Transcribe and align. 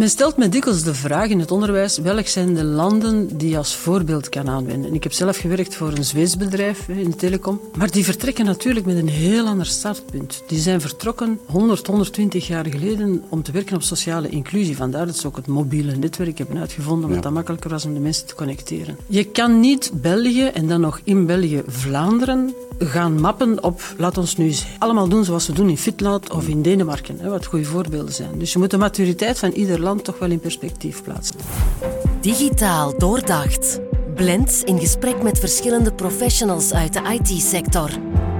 Men 0.00 0.08
stelt 0.08 0.36
me 0.36 0.48
dikwijls 0.48 0.82
de 0.82 0.94
vraag 0.94 1.28
in 1.28 1.38
het 1.38 1.50
onderwijs: 1.50 1.98
welk 1.98 2.26
zijn 2.26 2.54
de 2.54 2.64
landen 2.64 3.36
die 3.36 3.50
je 3.50 3.56
als 3.56 3.76
voorbeeld 3.76 4.28
kan 4.28 4.48
aanwenden? 4.48 4.94
Ik 4.94 5.02
heb 5.02 5.12
zelf 5.12 5.36
gewerkt 5.36 5.74
voor 5.74 5.92
een 5.92 6.04
Zweeds 6.04 6.36
bedrijf 6.36 6.88
in 6.88 7.10
de 7.10 7.16
telecom, 7.16 7.60
maar 7.76 7.90
die 7.90 8.04
vertrekken 8.04 8.44
natuurlijk 8.44 8.86
met 8.86 8.96
een 8.96 9.08
heel 9.08 9.46
ander 9.46 9.66
startpunt. 9.66 10.42
Die 10.46 10.58
zijn 10.58 10.80
vertrokken 10.80 11.40
100, 11.46 11.86
120 11.86 12.46
jaar 12.46 12.66
geleden 12.66 13.22
om 13.28 13.42
te 13.42 13.52
werken 13.52 13.76
op 13.76 13.82
sociale 13.82 14.28
inclusie. 14.28 14.76
Vandaar 14.76 15.06
dat 15.06 15.16
ze 15.16 15.26
ook 15.26 15.36
het 15.36 15.46
mobiele 15.46 15.96
netwerk 15.96 16.38
hebben 16.38 16.58
uitgevonden, 16.58 17.04
omdat 17.04 17.16
ja. 17.16 17.22
dat 17.22 17.32
makkelijker 17.32 17.70
was 17.70 17.84
om 17.84 17.94
de 17.94 18.00
mensen 18.00 18.26
te 18.26 18.34
connecteren. 18.34 18.96
Je 19.06 19.24
kan 19.24 19.60
niet 19.60 19.90
België 19.94 20.44
en 20.44 20.68
dan 20.68 20.80
nog 20.80 21.00
in 21.04 21.26
België 21.26 21.62
Vlaanderen 21.66 22.54
gaan 22.88 23.20
mappen 23.20 23.62
op, 23.62 23.80
laat 23.96 24.18
ons 24.18 24.36
nu 24.36 24.52
allemaal 24.78 25.08
doen 25.08 25.24
zoals 25.24 25.46
we 25.46 25.52
doen 25.52 25.68
in 25.68 25.78
Finland 25.78 26.30
of 26.30 26.48
in 26.48 26.62
Denemarken, 26.62 27.30
wat 27.30 27.46
goede 27.46 27.64
voorbeelden 27.64 28.14
zijn. 28.14 28.38
Dus 28.38 28.52
je 28.52 28.58
moet 28.58 28.70
de 28.70 28.78
maturiteit 28.78 29.38
van 29.38 29.50
ieder 29.50 29.80
land 29.80 30.04
toch 30.04 30.18
wel 30.18 30.30
in 30.30 30.40
perspectief 30.40 31.02
plaatsen. 31.02 31.36
Digitaal 32.20 32.98
doordacht. 32.98 33.80
Blend 34.14 34.62
in 34.64 34.78
gesprek 34.78 35.22
met 35.22 35.38
verschillende 35.38 35.92
professionals 35.92 36.72
uit 36.72 36.92
de 36.92 37.18
IT-sector. 37.18 37.90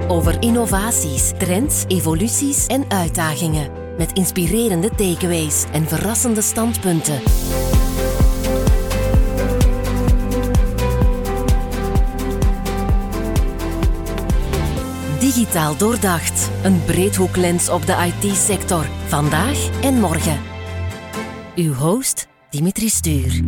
Over 0.07 0.41
innovaties, 0.41 1.31
trends, 1.37 1.83
evoluties 1.87 2.67
en 2.67 2.85
uitdagingen. 2.87 3.71
Met 3.97 4.13
inspirerende 4.13 4.89
takeaways 4.89 5.65
en 5.71 5.87
verrassende 5.87 6.41
standpunten. 6.41 7.21
Digitaal 15.33 15.77
doordacht. 15.77 16.49
Een 16.63 16.85
breedhoeklens 16.85 17.69
op 17.69 17.85
de 17.85 18.13
IT-sector. 18.21 18.85
Vandaag 19.07 19.81
en 19.81 19.93
morgen. 19.93 20.39
Uw 21.55 21.73
host 21.73 22.27
Dimitri 22.49 22.89
Stuur. 22.89 23.41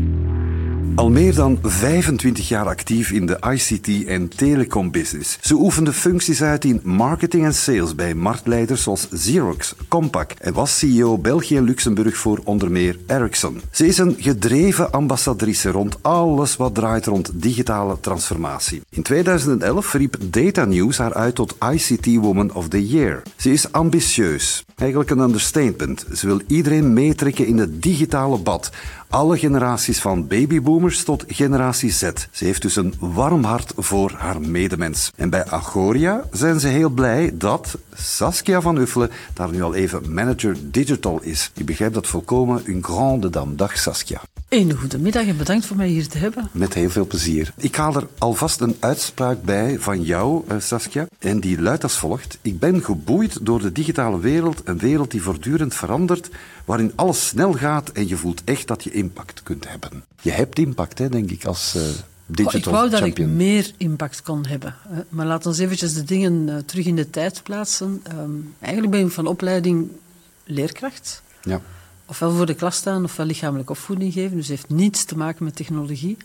Al 0.95 1.09
meer 1.09 1.35
dan 1.35 1.59
25 1.61 2.47
jaar 2.47 2.65
actief 2.65 3.11
in 3.11 3.25
de 3.25 3.37
ICT- 3.49 4.07
en 4.07 4.27
telecombusiness. 4.27 5.37
Ze 5.41 5.55
oefende 5.55 5.93
functies 5.93 6.41
uit 6.41 6.65
in 6.65 6.79
marketing 6.83 7.45
en 7.45 7.53
sales 7.53 7.95
bij 7.95 8.13
marktleiders 8.13 8.83
zoals 8.83 9.07
Xerox, 9.09 9.75
Compaq 9.75 10.37
en 10.39 10.53
was 10.53 10.77
CEO 10.77 11.17
België 11.17 11.57
en 11.57 11.63
Luxemburg 11.63 12.17
voor 12.17 12.41
onder 12.43 12.71
meer 12.71 12.97
Ericsson. 13.07 13.61
Ze 13.71 13.87
is 13.87 13.97
een 13.97 14.15
gedreven 14.19 14.91
ambassadrice 14.91 15.69
rond 15.71 15.97
alles 16.01 16.55
wat 16.55 16.75
draait 16.75 17.05
rond 17.05 17.31
digitale 17.33 17.99
transformatie. 17.99 18.81
In 18.89 19.03
2011 19.03 19.93
riep 19.93 20.15
Data 20.21 20.65
News 20.65 20.97
haar 20.97 21.13
uit 21.13 21.35
tot 21.35 21.55
ICT 21.71 22.15
Woman 22.15 22.53
of 22.53 22.67
the 22.67 22.87
Year. 22.87 23.21
Ze 23.35 23.51
is 23.51 23.71
ambitieus, 23.71 24.65
eigenlijk 24.83 25.09
een 25.09 25.19
understatement. 25.19 26.05
Ze 26.13 26.27
wil 26.27 26.41
iedereen 26.47 26.93
meetrekken 26.93 27.45
in 27.45 27.57
het 27.57 27.81
digitale 27.81 28.37
bad 28.37 28.71
alle 29.13 29.37
generaties 29.37 29.99
van 29.99 30.27
babyboomers 30.27 31.03
tot 31.03 31.23
generatie 31.27 31.91
Z. 31.91 32.11
Ze 32.31 32.45
heeft 32.45 32.61
dus 32.61 32.75
een 32.75 32.93
warm 32.99 33.43
hart 33.43 33.73
voor 33.77 34.11
haar 34.17 34.41
medemens. 34.41 35.11
En 35.15 35.29
bij 35.29 35.45
Agoria 35.45 36.23
zijn 36.31 36.59
ze 36.59 36.67
heel 36.67 36.89
blij 36.89 37.31
dat 37.33 37.77
Saskia 37.93 38.61
van 38.61 38.77
Uffelen 38.77 39.09
daar 39.33 39.51
nu 39.51 39.61
al 39.61 39.75
even 39.75 40.13
manager 40.13 40.55
digital 40.61 41.19
is. 41.21 41.51
Ik 41.55 41.65
begrijp 41.65 41.93
dat 41.93 42.07
volkomen 42.07 42.61
een 42.65 42.83
grande 42.83 43.29
dame. 43.29 43.55
Dag 43.55 43.77
Saskia. 43.77 44.21
Een 44.49 44.73
goedemiddag 44.73 45.27
en 45.27 45.37
bedankt 45.37 45.65
voor 45.65 45.77
mij 45.77 45.87
hier 45.87 46.07
te 46.07 46.17
hebben. 46.17 46.49
Met 46.51 46.73
heel 46.73 46.89
veel 46.89 47.07
plezier. 47.07 47.53
Ik 47.57 47.75
haal 47.75 47.95
er 47.95 48.07
alvast 48.17 48.59
een 48.59 48.75
uitspraak 48.79 49.43
bij 49.43 49.79
van 49.79 50.01
jou, 50.01 50.43
eh, 50.47 50.55
Saskia. 50.59 51.07
En 51.19 51.39
die 51.39 51.61
luidt 51.61 51.83
als 51.83 51.97
volgt. 51.97 52.37
Ik 52.41 52.59
ben 52.59 52.83
geboeid 52.83 53.45
door 53.45 53.61
de 53.61 53.71
digitale 53.71 54.19
wereld, 54.19 54.61
een 54.73 54.79
wereld 54.79 55.11
die 55.11 55.21
voortdurend 55.21 55.75
verandert, 55.75 56.29
waarin 56.65 56.91
alles 56.95 57.27
snel 57.27 57.53
gaat 57.53 57.89
en 57.89 58.07
je 58.07 58.17
voelt 58.17 58.43
echt 58.43 58.67
dat 58.67 58.83
je 58.83 58.91
impact 58.91 59.43
kunt 59.43 59.69
hebben. 59.69 60.03
Je 60.21 60.31
hebt 60.31 60.59
impact, 60.59 60.97
hè, 60.97 61.09
denk 61.09 61.31
ik, 61.31 61.45
als... 61.45 61.73
Uh, 61.75 61.81
Digital 62.25 62.59
ik 62.59 62.65
wou 62.65 62.89
dat 62.89 63.03
ik 63.03 63.27
meer 63.27 63.71
impact 63.77 64.21
kon 64.21 64.45
hebben. 64.45 64.75
Maar 65.09 65.25
laten 65.25 65.51
we 65.51 65.63
eventjes 65.63 65.93
de 65.93 66.03
dingen 66.03 66.47
uh, 66.47 66.57
terug 66.57 66.85
in 66.85 66.95
de 66.95 67.09
tijd 67.09 67.43
plaatsen. 67.43 68.03
Um, 68.19 68.53
eigenlijk 68.59 68.93
ben 68.93 69.05
ik 69.05 69.11
van 69.11 69.27
opleiding 69.27 69.87
leerkracht. 70.43 71.21
Ja 71.41 71.61
ofwel 72.05 72.31
voor 72.31 72.45
de 72.45 72.53
klas 72.53 72.75
staan 72.75 73.03
ofwel 73.03 73.25
lichamelijke 73.25 73.71
opvoeding 73.71 74.13
geven. 74.13 74.37
Dus 74.37 74.47
heeft 74.47 74.69
niets 74.69 75.05
te 75.05 75.17
maken 75.17 75.43
met 75.43 75.55
technologie. 75.55 76.17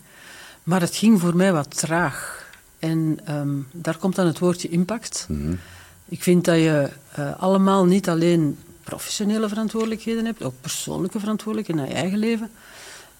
Maar 0.63 0.81
het 0.81 0.95
ging 0.95 1.19
voor 1.19 1.35
mij 1.35 1.53
wat 1.53 1.77
traag. 1.77 2.47
En 2.79 3.19
um, 3.29 3.67
daar 3.71 3.97
komt 3.97 4.15
dan 4.15 4.25
het 4.25 4.39
woordje 4.39 4.69
impact. 4.69 5.25
Mm 5.29 5.41
-hmm. 5.41 5.59
Ik 6.09 6.23
vind 6.23 6.45
dat 6.45 6.55
je 6.55 6.89
uh, 7.19 7.31
allemaal 7.39 7.85
niet 7.85 8.09
alleen 8.09 8.57
professionele 8.83 9.49
verantwoordelijkheden 9.49 10.25
hebt, 10.25 10.43
ook 10.43 10.53
persoonlijke 10.61 11.19
verantwoordelijkheden 11.19 11.81
naar 11.81 11.91
je 11.91 12.01
eigen 12.01 12.19
leven, 12.19 12.49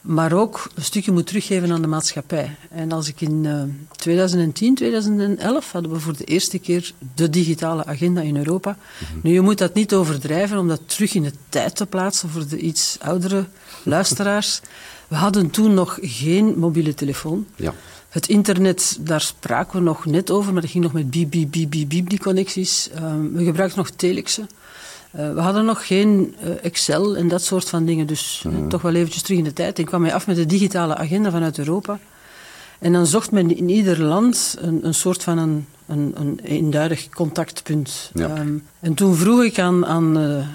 maar 0.01 0.33
ook 0.33 0.69
een 0.75 0.83
stukje 0.83 1.11
moet 1.11 1.27
teruggeven 1.27 1.71
aan 1.71 1.81
de 1.81 1.87
maatschappij. 1.87 2.55
En 2.69 2.91
als 2.91 3.07
ik 3.07 3.21
in 3.21 3.43
uh, 3.43 3.63
2010, 3.95 4.75
2011 4.75 5.71
hadden 5.71 5.91
we 5.91 5.99
voor 5.99 6.17
de 6.17 6.23
eerste 6.23 6.59
keer 6.59 6.93
de 7.15 7.29
digitale 7.29 7.85
agenda 7.85 8.21
in 8.21 8.37
Europa. 8.37 8.77
Mm-hmm. 8.99 9.19
Nu, 9.23 9.33
je 9.33 9.41
moet 9.41 9.57
dat 9.57 9.73
niet 9.73 9.93
overdrijven 9.93 10.57
om 10.57 10.67
dat 10.67 10.81
terug 10.85 11.13
in 11.13 11.23
de 11.23 11.33
tijd 11.49 11.75
te 11.75 11.85
plaatsen 11.85 12.29
voor 12.29 12.47
de 12.47 12.57
iets 12.57 12.97
oudere 13.01 13.45
luisteraars. 13.83 14.61
We 15.07 15.15
hadden 15.15 15.49
toen 15.49 15.73
nog 15.73 15.97
geen 16.01 16.59
mobiele 16.59 16.93
telefoon. 16.93 17.47
Ja. 17.55 17.73
Het 18.09 18.27
internet, 18.27 18.97
daar 18.99 19.21
spraken 19.21 19.79
we 19.79 19.83
nog 19.83 20.05
net 20.05 20.31
over, 20.31 20.53
maar 20.53 20.61
dat 20.61 20.71
ging 20.71 20.83
nog 20.83 20.93
met 20.93 21.09
biep, 21.09 21.31
biep, 21.31 21.51
biep, 21.51 21.69
biep, 21.69 21.89
biep 21.89 22.09
die 22.09 22.19
connecties. 22.19 22.89
Uh, 22.95 23.13
we 23.33 23.43
gebruikten 23.43 23.77
nog 23.77 23.89
telexen. 23.89 24.49
Uh, 25.15 25.33
we 25.33 25.39
hadden 25.39 25.65
nog 25.65 25.87
geen 25.87 26.35
uh, 26.43 26.49
Excel 26.61 27.17
en 27.17 27.27
dat 27.27 27.43
soort 27.43 27.69
van 27.69 27.85
dingen, 27.85 28.07
dus 28.07 28.43
uh, 28.47 28.67
toch 28.67 28.81
wel 28.81 28.93
eventjes 28.93 29.21
terug 29.21 29.37
in 29.37 29.43
de 29.43 29.53
tijd. 29.53 29.79
Ik 29.79 29.85
kwam 29.85 30.01
mij 30.01 30.13
af 30.13 30.27
met 30.27 30.35
de 30.35 30.45
digitale 30.45 30.95
agenda 30.95 31.31
vanuit 31.31 31.57
Europa. 31.57 31.99
En 32.79 32.93
dan 32.93 33.05
zocht 33.05 33.31
men 33.31 33.57
in 33.57 33.69
ieder 33.69 34.01
land 34.01 34.55
een, 34.59 34.85
een 34.85 34.93
soort 34.93 35.23
van 35.23 35.37
een, 35.37 35.65
een, 35.87 36.13
een 36.15 36.39
eenduidig 36.43 37.09
contactpunt. 37.09 38.11
Ja. 38.13 38.37
Um, 38.37 38.63
en 38.79 38.93
toen 38.93 39.15
vroeg 39.15 39.43
ik 39.43 39.59
aan, 39.59 39.85
aan 39.85 40.13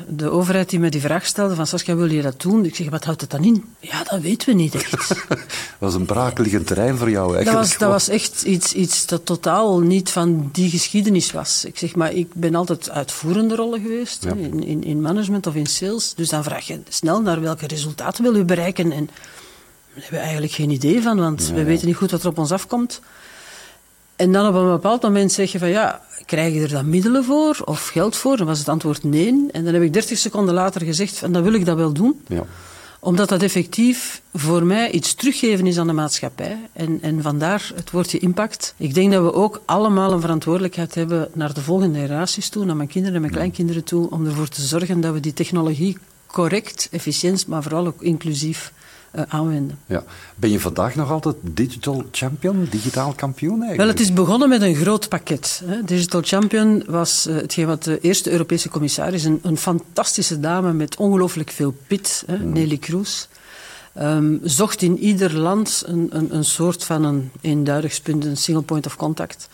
de 0.09 0.31
overheid 0.31 0.71
die 0.71 0.79
mij 0.79 0.91
die 0.91 1.01
vraag 1.01 1.27
stelde 1.27 1.55
van 1.55 1.67
Saskia, 1.67 1.97
wil 1.97 2.11
je 2.11 2.23
dat 2.23 2.41
doen? 2.41 2.65
Ik 2.65 2.77
zeg, 2.77 2.91
wat 2.91 3.05
houdt 3.05 3.21
het 3.21 3.31
dan 3.31 3.45
in? 3.45 3.65
Ja, 3.81 4.03
dat 4.05 4.21
weten 4.21 4.49
we 4.49 4.55
niet 4.55 4.75
echt. 4.75 5.09
dat 5.29 5.39
was 5.79 5.95
een 5.95 6.05
braakliggend 6.05 6.67
terrein 6.67 6.97
voor 6.97 7.11
jou 7.11 7.35
eigenlijk. 7.37 7.57
Dat 7.57 7.69
was, 7.69 7.79
dat 7.79 7.91
was 7.91 8.09
echt 8.09 8.43
iets, 8.43 8.73
iets 8.73 9.07
dat 9.07 9.27
totaal 9.27 9.81
niet 9.81 10.11
van 10.11 10.49
die 10.53 10.71
geschiedenis 10.71 11.33
was. 11.33 11.65
Ik 11.65 11.79
zeg, 11.79 11.97
maar 11.97 12.13
ik 12.13 12.35
ben 12.35 12.55
altijd 12.55 12.91
uitvoerende 12.91 13.55
rollen 13.55 13.81
geweest, 13.81 14.25
Ja. 14.25 14.35
in, 14.35 14.65
in, 14.65 14.85
in 14.85 15.01
management 15.01 15.47
of 15.47 15.55
in 15.55 15.67
sales. 15.67 16.15
Dus 16.15 16.29
dan 16.29 16.45
vraag 16.45 16.67
je 16.67 16.81
snel 16.89 17.21
naar 17.21 17.41
welke 17.41 17.67
resultaten 17.67 18.23
wil 18.23 18.35
u 18.35 18.45
bereiken 18.45 18.93
en 18.93 19.09
daar 19.95 20.03
hebben 20.03 20.19
we 20.19 20.25
eigenlijk 20.25 20.53
geen 20.53 20.71
idee 20.71 21.03
van, 21.03 21.19
want 21.19 21.51
we 21.55 21.65
weten 21.65 21.87
niet 21.87 21.97
goed 21.97 22.11
wat 22.11 22.23
er 22.23 22.29
op 22.29 22.39
ons 22.39 22.53
afkomt. 22.53 23.01
En 24.17 24.33
dan 24.33 24.49
op 24.49 24.55
een 24.55 24.71
bepaald 24.71 25.03
moment 25.03 25.33
zeg 25.33 25.53
je 25.53 25.59
van 25.59 25.69
ja, 25.69 26.01
krijg 26.27 26.55
je 26.55 26.61
er 26.61 26.69
dan 26.69 26.89
middelen 26.89 27.25
voor 27.25 27.63
of 27.65 27.89
geld 27.89 28.17
voor? 28.17 28.37
Dan 28.37 28.47
was 28.47 28.59
het 28.59 28.69
antwoord 28.69 29.05
nee. 29.05 29.47
En 29.53 29.65
dan 29.65 29.75
heb 29.75 29.83
ik 29.83 29.93
30 29.93 30.19
seconden 30.19 30.55
later 30.55 30.83
gezegd 30.83 31.19
van 31.19 31.33
dan 31.33 31.43
wil 31.43 31.53
ik 31.53 31.65
dat 31.65 31.77
wel 31.77 31.93
doen. 31.93 32.23
Ja. 32.27 32.45
Omdat 33.01 33.29
dat 33.29 33.43
effectief 33.43 34.23
voor 34.33 34.65
mij 34.65 34.91
iets 34.91 35.15
teruggeven 35.15 35.67
is 35.67 35.79
aan 35.79 35.87
de 35.87 35.93
maatschappij. 35.93 36.59
En, 36.73 36.99
en 37.03 37.23
vandaar 37.23 37.73
het 37.75 37.91
woordje 37.91 38.19
impact. 38.19 38.75
Ik 38.77 38.95
denk 38.95 39.13
dat 39.13 39.23
we 39.23 39.33
ook 39.33 39.63
allemaal 39.65 40.13
een 40.13 40.21
verantwoordelijkheid 40.21 40.95
hebben 40.95 41.29
naar 41.33 41.55
de 41.55 41.61
volgende 41.61 41.99
generaties 41.99 42.49
toe, 42.49 42.65
naar 42.65 42.77
mijn 42.77 42.89
kinderen 42.89 43.15
en 43.15 43.21
mijn 43.21 43.33
kleinkinderen 43.33 43.85
toe, 43.85 44.11
om 44.11 44.27
ervoor 44.27 44.49
te 44.49 44.63
zorgen 44.63 45.01
dat 45.01 45.13
we 45.13 45.21
die 45.21 45.33
technologie 45.33 45.99
correct, 46.27 46.89
efficiënt, 46.91 47.47
maar 47.47 47.63
vooral 47.63 47.87
ook 47.87 48.03
inclusief 48.03 48.73
uh, 49.17 49.23
aanwenden. 49.29 49.79
Ja. 49.87 50.05
Ben 50.35 50.51
je 50.51 50.61
vandaag 50.61 50.95
nog 50.95 51.11
altijd 51.11 51.37
digital 51.41 52.05
champion, 52.11 52.67
digitaal 52.71 53.13
kampioen 53.13 53.63
eigenlijk? 53.63 53.81
Wel, 53.81 53.89
het 53.89 54.01
is 54.01 54.13
begonnen 54.13 54.49
met 54.49 54.63
een 54.63 54.75
groot 54.75 55.09
pakket. 55.09 55.63
Hè. 55.65 55.83
Digital 55.85 56.21
Champion 56.25 56.85
was 56.87 57.27
uh, 57.27 57.37
hetgeen 57.37 57.67
wat 57.67 57.83
de 57.83 58.01
eerste 58.01 58.31
Europese 58.31 58.69
commissaris, 58.69 59.25
een, 59.25 59.39
een 59.43 59.57
fantastische 59.57 60.41
dame 60.41 60.73
met 60.73 60.97
ongelooflijk 60.97 61.51
veel 61.51 61.75
pit, 61.87 62.25
hè, 62.27 62.37
mm. 62.37 62.53
Nelly 62.53 62.79
Kroes, 62.79 63.29
um, 64.01 64.41
zocht 64.43 64.83
in 64.83 64.99
ieder 64.99 65.39
land 65.39 65.83
een, 65.87 66.09
een, 66.11 66.35
een 66.35 66.45
soort 66.45 66.85
van 66.85 67.05
een 67.05 67.31
eenduigingspunt, 67.41 68.25
een 68.25 68.37
single 68.37 68.63
point 68.63 68.87
of 68.87 68.97
contact. 68.97 69.49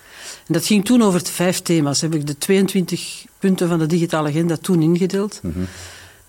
En 0.47 0.53
dat 0.53 0.67
ging 0.67 0.85
toen 0.85 1.03
over 1.03 1.21
vijf 1.25 1.61
thema's. 1.63 2.01
Heb 2.01 2.15
ik 2.15 2.27
de 2.27 2.39
22 2.39 3.25
punten 3.39 3.69
van 3.69 3.79
de 3.79 3.87
digitale 3.87 4.29
agenda 4.29 4.57
toen 4.57 4.83
ingedeeld. 4.83 5.41
Mm 5.43 5.53
-hmm. 5.53 5.67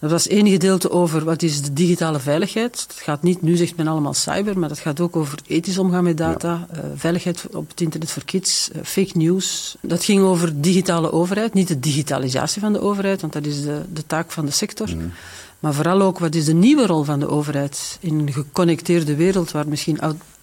Dat 0.01 0.12
was 0.12 0.27
één 0.27 0.48
gedeelte 0.48 0.92
over 0.92 1.24
wat 1.24 1.42
is 1.42 1.62
de 1.62 1.74
digitale 1.74 2.19
veiligheid. 2.19 2.86
Het 2.88 3.01
gaat 3.03 3.24
niet, 3.24 3.42
nu 3.42 3.56
zegt 3.56 3.75
men 3.75 3.88
allemaal 3.88 4.13
cyber, 4.13 4.59
maar 4.59 4.69
dat 4.69 4.80
gaat 4.80 5.00
ook 5.00 5.15
over 5.15 5.39
ethisch 5.48 5.77
omgaan 5.77 6.03
met 6.03 6.18
data, 6.18 6.68
ja. 6.74 6.77
uh, 6.77 6.83
veiligheid 6.95 7.45
op 7.51 7.69
het 7.69 7.81
internet 7.81 8.12
voor 8.12 8.25
kids, 8.25 8.69
uh, 8.75 8.81
fake 8.83 9.18
news. 9.18 9.75
Dat 9.81 10.03
ging 10.03 10.21
over 10.21 10.62
digitale 10.62 11.12
overheid, 11.12 11.53
niet 11.53 11.68
de 11.68 11.80
digitalisatie 11.80 12.62
van 12.62 12.74
de 12.74 12.81
overheid, 12.81 13.21
want 13.21 13.33
dat 13.33 13.45
is 13.45 13.62
de, 13.62 13.81
de 13.94 14.06
taak 14.06 14.31
van 14.31 14.45
de 14.45 14.51
sector. 14.51 14.89
Mm. 14.95 15.12
Maar 15.59 15.74
vooral 15.74 16.01
ook 16.01 16.19
wat 16.19 16.36
is 16.36 16.45
de 16.45 16.54
nieuwe 16.54 16.86
rol 16.86 17.04
van 17.04 17.19
de 17.19 17.27
overheid 17.27 17.97
in 18.00 18.19
een 18.19 18.33
geconnecteerde 18.33 19.15
wereld 19.15 19.51
waar 19.51 19.68
misschien 19.68 20.01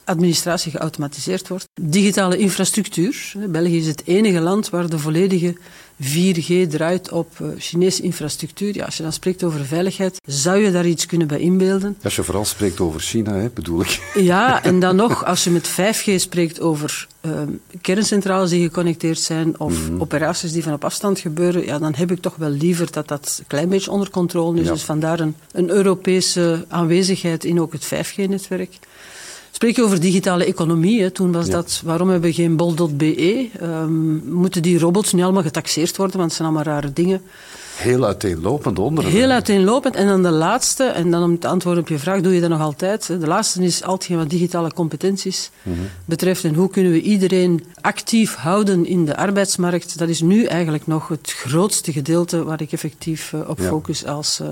administratie 0.08 0.70
geautomatiseerd 0.70 1.48
wordt. 1.48 1.68
Digitale 1.80 2.36
infrastructuur. 2.36 3.32
België 3.48 3.76
is 3.76 3.86
het 3.86 4.02
enige 4.04 4.40
land 4.40 4.70
waar 4.70 4.88
de 4.88 4.98
volledige 4.98 5.56
4G 6.02 6.68
draait 6.68 7.12
op 7.12 7.32
eh, 7.40 7.46
Chinese 7.58 8.02
infrastructuur. 8.02 8.74
Ja, 8.74 8.84
als 8.84 8.96
je 8.96 9.02
dan 9.02 9.12
spreekt 9.12 9.44
over 9.44 9.64
veiligheid, 9.64 10.20
zou 10.26 10.58
je 10.58 10.70
daar 10.70 10.86
iets 10.86 11.06
kunnen 11.06 11.26
bij 11.26 11.40
inbeelden? 11.40 11.96
Als 12.02 12.16
je 12.16 12.22
vooral 12.22 12.44
spreekt 12.44 12.80
over 12.80 13.00
China, 13.00 13.34
hè, 13.34 13.48
bedoel 13.54 13.80
ik. 13.80 14.00
Ja, 14.28 14.62
en 14.62 14.80
dan 14.80 14.96
nog, 15.06 15.24
als 15.24 15.44
je 15.44 15.50
met 15.50 15.70
5G 15.70 16.14
spreekt 16.14 16.60
over 16.60 17.06
uh, 17.26 17.32
kerncentrales 17.80 18.50
die 18.50 18.62
geconnecteerd 18.62 19.18
zijn 19.18 19.60
of 19.60 19.88
mhm. 19.88 20.00
operaties 20.00 20.52
die 20.52 20.62
van 20.62 20.72
op 20.72 20.84
afstand 20.84 21.18
gebeuren, 21.18 21.64
ja, 21.64 21.78
dan 21.78 21.94
heb 21.94 22.10
ik 22.10 22.20
toch 22.20 22.36
wel 22.36 22.50
liever 22.50 22.92
dat 22.92 23.08
dat 23.08 23.36
een 23.38 23.46
klein 23.46 23.68
beetje 23.68 23.90
onder 23.90 24.10
controle 24.10 24.60
is. 24.60 24.66
Dus 24.66 24.82
vandaar 24.82 25.20
een, 25.20 25.36
een 25.52 25.70
Europese 25.70 26.64
aanwezigheid 26.68 27.44
in 27.44 27.60
ook 27.60 27.72
het 27.72 27.84
5G-netwerk. 27.84 28.78
Spreek 29.58 29.76
je 29.76 29.82
over 29.82 30.00
digitale 30.00 30.44
economie, 30.44 31.02
hè. 31.02 31.10
toen 31.10 31.32
was 31.32 31.48
dat, 31.48 31.80
waarom 31.84 32.08
hebben 32.08 32.28
we 32.28 32.34
geen 32.34 32.56
bol.be? 32.56 33.48
Um, 33.62 34.22
moeten 34.24 34.62
die 34.62 34.78
robots 34.78 35.12
nu 35.12 35.22
allemaal 35.22 35.42
getaxeerd 35.42 35.96
worden, 35.96 36.16
want 36.16 36.28
het 36.28 36.38
zijn 36.38 36.48
allemaal 36.48 36.74
rare 36.74 36.92
dingen. 36.92 37.22
Heel 37.76 38.04
uiteenlopend 38.04 38.78
onder. 38.78 39.04
Heel 39.04 39.30
uiteenlopend. 39.30 39.94
En 39.94 40.06
dan 40.06 40.22
de 40.22 40.30
laatste, 40.30 40.84
en 40.84 41.10
dan 41.10 41.22
om 41.22 41.38
te 41.38 41.48
antwoorden 41.48 41.82
op 41.82 41.88
je 41.88 41.98
vraag, 41.98 42.20
doe 42.20 42.34
je 42.34 42.40
dat 42.40 42.50
nog 42.50 42.60
altijd. 42.60 43.06
De 43.06 43.26
laatste 43.26 43.62
is 43.62 43.82
altijd 43.82 44.18
wat 44.18 44.30
digitale 44.30 44.72
competenties 44.72 45.50
mhm. 45.62 45.76
betreft. 46.04 46.44
En 46.44 46.54
hoe 46.54 46.70
kunnen 46.70 46.92
we 46.92 47.00
iedereen 47.00 47.64
actief 47.80 48.34
houden 48.34 48.86
in 48.86 49.04
de 49.04 49.16
arbeidsmarkt? 49.16 49.98
Dat 49.98 50.08
is 50.08 50.20
nu 50.20 50.44
eigenlijk 50.44 50.86
nog 50.86 51.08
het 51.08 51.32
grootste 51.32 51.92
gedeelte 51.92 52.44
waar 52.44 52.60
ik 52.60 52.72
effectief 52.72 53.32
uh, 53.32 53.48
op 53.48 53.60
focus 53.60 54.06
als 54.06 54.40
uh, 54.42 54.48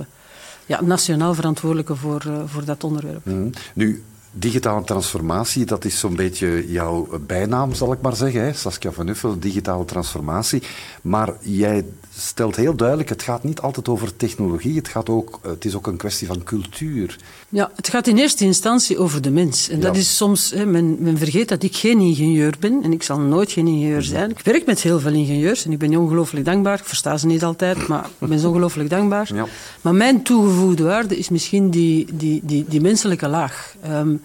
ja, 0.66 0.82
nationaal 0.82 1.34
verantwoordelijke 1.34 1.96
voor, 1.96 2.24
uh, 2.28 2.38
voor 2.46 2.64
dat 2.64 2.84
onderwerp. 2.84 3.24
Mhm. 3.24 3.48
Nu, 3.74 4.02
digitale 4.38 4.84
transformatie, 4.84 5.64
dat 5.64 5.84
is 5.84 5.98
zo'n 5.98 6.16
beetje 6.16 6.72
jouw 6.72 7.08
bijnaam, 7.26 7.74
zal 7.74 7.92
ik 7.92 8.00
maar 8.00 8.16
zeggen. 8.16 8.40
Hè? 8.40 8.52
Saskia 8.52 8.92
van 8.92 9.08
Uffel, 9.08 9.38
digitale 9.38 9.84
transformatie. 9.84 10.62
Maar 11.02 11.32
jij 11.40 11.84
stelt 12.18 12.56
heel 12.56 12.74
duidelijk, 12.74 13.08
het 13.08 13.22
gaat 13.22 13.44
niet 13.44 13.60
altijd 13.60 13.88
over 13.88 14.16
technologie, 14.16 14.76
het, 14.76 14.88
gaat 14.88 15.08
ook, 15.08 15.40
het 15.42 15.64
is 15.64 15.74
ook 15.74 15.86
een 15.86 15.96
kwestie 15.96 16.26
van 16.26 16.42
cultuur. 16.42 17.18
Ja, 17.48 17.70
het 17.74 17.88
gaat 17.88 18.06
in 18.06 18.16
eerste 18.16 18.44
instantie 18.44 18.98
over 18.98 19.22
de 19.22 19.30
mens. 19.30 19.68
En 19.68 19.80
dat 19.80 19.96
is 19.96 20.16
soms, 20.16 20.50
hè, 20.50 20.66
men, 20.66 20.96
men, 21.00 21.18
vergeet 21.18 21.48
dat 21.48 21.62
ik 21.62 21.76
geen 21.76 22.00
ingenieur 22.00 22.54
ben 22.60 22.82
en 22.82 22.92
ik 22.92 23.02
zal 23.02 23.18
nooit 23.18 23.52
geen 23.52 23.66
ingenieur 23.66 24.02
zijn. 24.02 24.30
Ik 24.30 24.40
werk 24.44 24.66
met 24.66 24.80
heel 24.80 25.00
veel 25.00 25.12
ingenieurs 25.12 25.64
en 25.64 25.72
ik 25.72 25.78
ben 25.78 25.96
ongelooflijk 25.96 26.44
dankbaar. 26.44 26.78
Ik 26.78 26.84
versta 26.84 27.16
ze 27.16 27.26
niet 27.26 27.44
altijd, 27.44 27.86
maar 27.86 28.08
ik 28.18 28.28
ben 28.28 28.38
zo 28.38 28.48
ongelooflijk 28.48 28.90
dankbaar. 28.90 29.34
Ja. 29.34 29.46
Maar 29.80 29.94
mijn 29.94 30.22
toegevoegde 30.22 30.82
waarde 30.82 31.18
is 31.18 31.28
misschien 31.28 31.70
die, 31.70 32.06
die, 32.12 32.40
die, 32.44 32.64
die 32.68 32.80
menselijke 32.80 33.28
laag. 33.28 33.74
Um, 33.90 34.20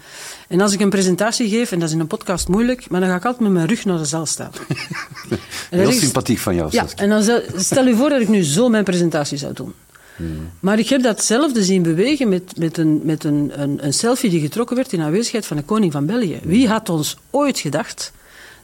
en 0.47 0.61
als 0.61 0.73
ik 0.73 0.79
een 0.79 0.89
presentatie 0.89 1.49
geef, 1.49 1.71
en 1.71 1.79
dat 1.79 1.87
is 1.87 1.93
in 1.93 1.99
een 1.99 2.07
podcast 2.07 2.47
moeilijk, 2.47 2.89
maar 2.89 2.99
dan 2.99 3.09
ga 3.09 3.15
ik 3.15 3.25
altijd 3.25 3.43
met 3.43 3.51
mijn 3.51 3.67
rug 3.67 3.85
naar 3.85 3.97
de 3.97 4.05
zaal 4.05 4.25
staan. 4.25 4.51
Heel 5.69 5.91
sympathiek 5.91 6.37
van 6.37 6.55
jou, 6.55 6.67
Ja, 6.71 6.85
en 6.95 7.09
dan 7.09 7.41
stel 7.55 7.87
je 7.87 7.95
voor 7.95 8.09
dat 8.09 8.21
ik 8.21 8.27
nu 8.27 8.43
zo 8.43 8.69
mijn 8.69 8.83
presentatie 8.83 9.37
zou 9.37 9.53
doen. 9.53 9.73
Hmm. 10.15 10.49
Maar 10.59 10.79
ik 10.79 10.89
heb 10.89 11.01
datzelfde 11.01 11.63
zien 11.63 11.81
bewegen 11.81 12.29
met, 12.29 12.57
met, 12.57 12.77
een, 12.77 13.01
met 13.03 13.23
een, 13.23 13.51
een, 13.55 13.85
een, 13.85 13.93
selfie 13.93 14.29
die 14.29 14.41
getrokken 14.41 14.75
werd 14.75 14.93
in 14.93 15.01
aanwezigheid 15.01 15.45
van 15.45 15.57
de 15.57 15.63
koning 15.63 15.91
van 15.91 16.05
België. 16.05 16.39
Wie 16.43 16.67
had 16.67 16.89
ons 16.89 17.17
ooit 17.29 17.59
gedacht 17.59 18.11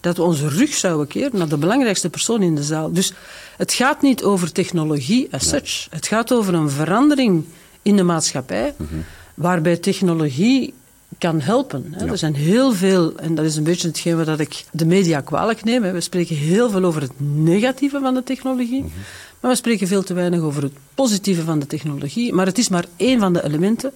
dat 0.02 0.18
we 0.18 0.24
onze 0.24 0.48
rug 0.48 0.74
zouden 0.74 1.08
keren 1.08 1.38
naar 1.38 1.48
de 1.48 1.58
belangrijkste 1.58 2.10
persoon 2.10 2.42
in 2.42 2.56
de 2.56 2.64
zaal? 2.64 2.92
Dus 2.92 3.14
het 3.58 3.74
gaat 3.74 4.02
niet 4.02 4.24
over 4.24 4.52
technologie 4.52 5.28
as 5.32 5.50
such. 5.50 5.88
Het 5.90 6.08
gaat 6.08 6.34
over 6.34 6.54
een 6.54 6.70
verandering 6.70 7.46
in 7.82 7.96
de 7.96 8.04
maatschappij, 8.04 8.74
mhm. 8.78 8.96
waarbij 9.34 9.78
technologie 9.78 10.74
kan 11.18 11.42
helpen. 11.42 11.86
Hè. 11.92 12.06
Er 12.06 12.18
zijn 12.18 12.36
heel 12.36 12.74
veel, 12.74 13.18
en 13.18 13.36
dat 13.36 13.46
is 13.46 13.56
een 13.56 13.64
beetje 13.64 13.88
hetgeen 13.88 14.26
wat 14.26 14.40
ik 14.40 14.66
de 14.72 14.86
media 14.86 15.22
kwalijk 15.22 15.64
neem. 15.64 15.84
Hè. 15.84 15.92
We 15.92 16.02
spreken 16.02 16.36
heel 16.36 16.70
veel 16.70 16.84
over 16.84 17.02
het 17.02 17.12
negatieve 17.20 18.00
van 18.00 18.14
de 18.14 18.24
technologie, 18.24 18.84
mhm. 18.84 18.92
maar 19.40 19.52
we 19.52 19.58
spreken 19.58 19.88
veel 19.88 20.04
te 20.04 20.14
weinig 20.14 20.42
over 20.42 20.64
het 20.64 20.74
positieve 20.94 21.44
van 21.44 21.60
de 21.60 21.68
technologie. 21.68 22.34
Maar 22.34 22.46
het 22.46 22.58
is 22.58 22.70
maar 22.70 22.86
één 22.96 23.20
van 23.20 23.34
de 23.34 23.44
elementen. 23.44 23.92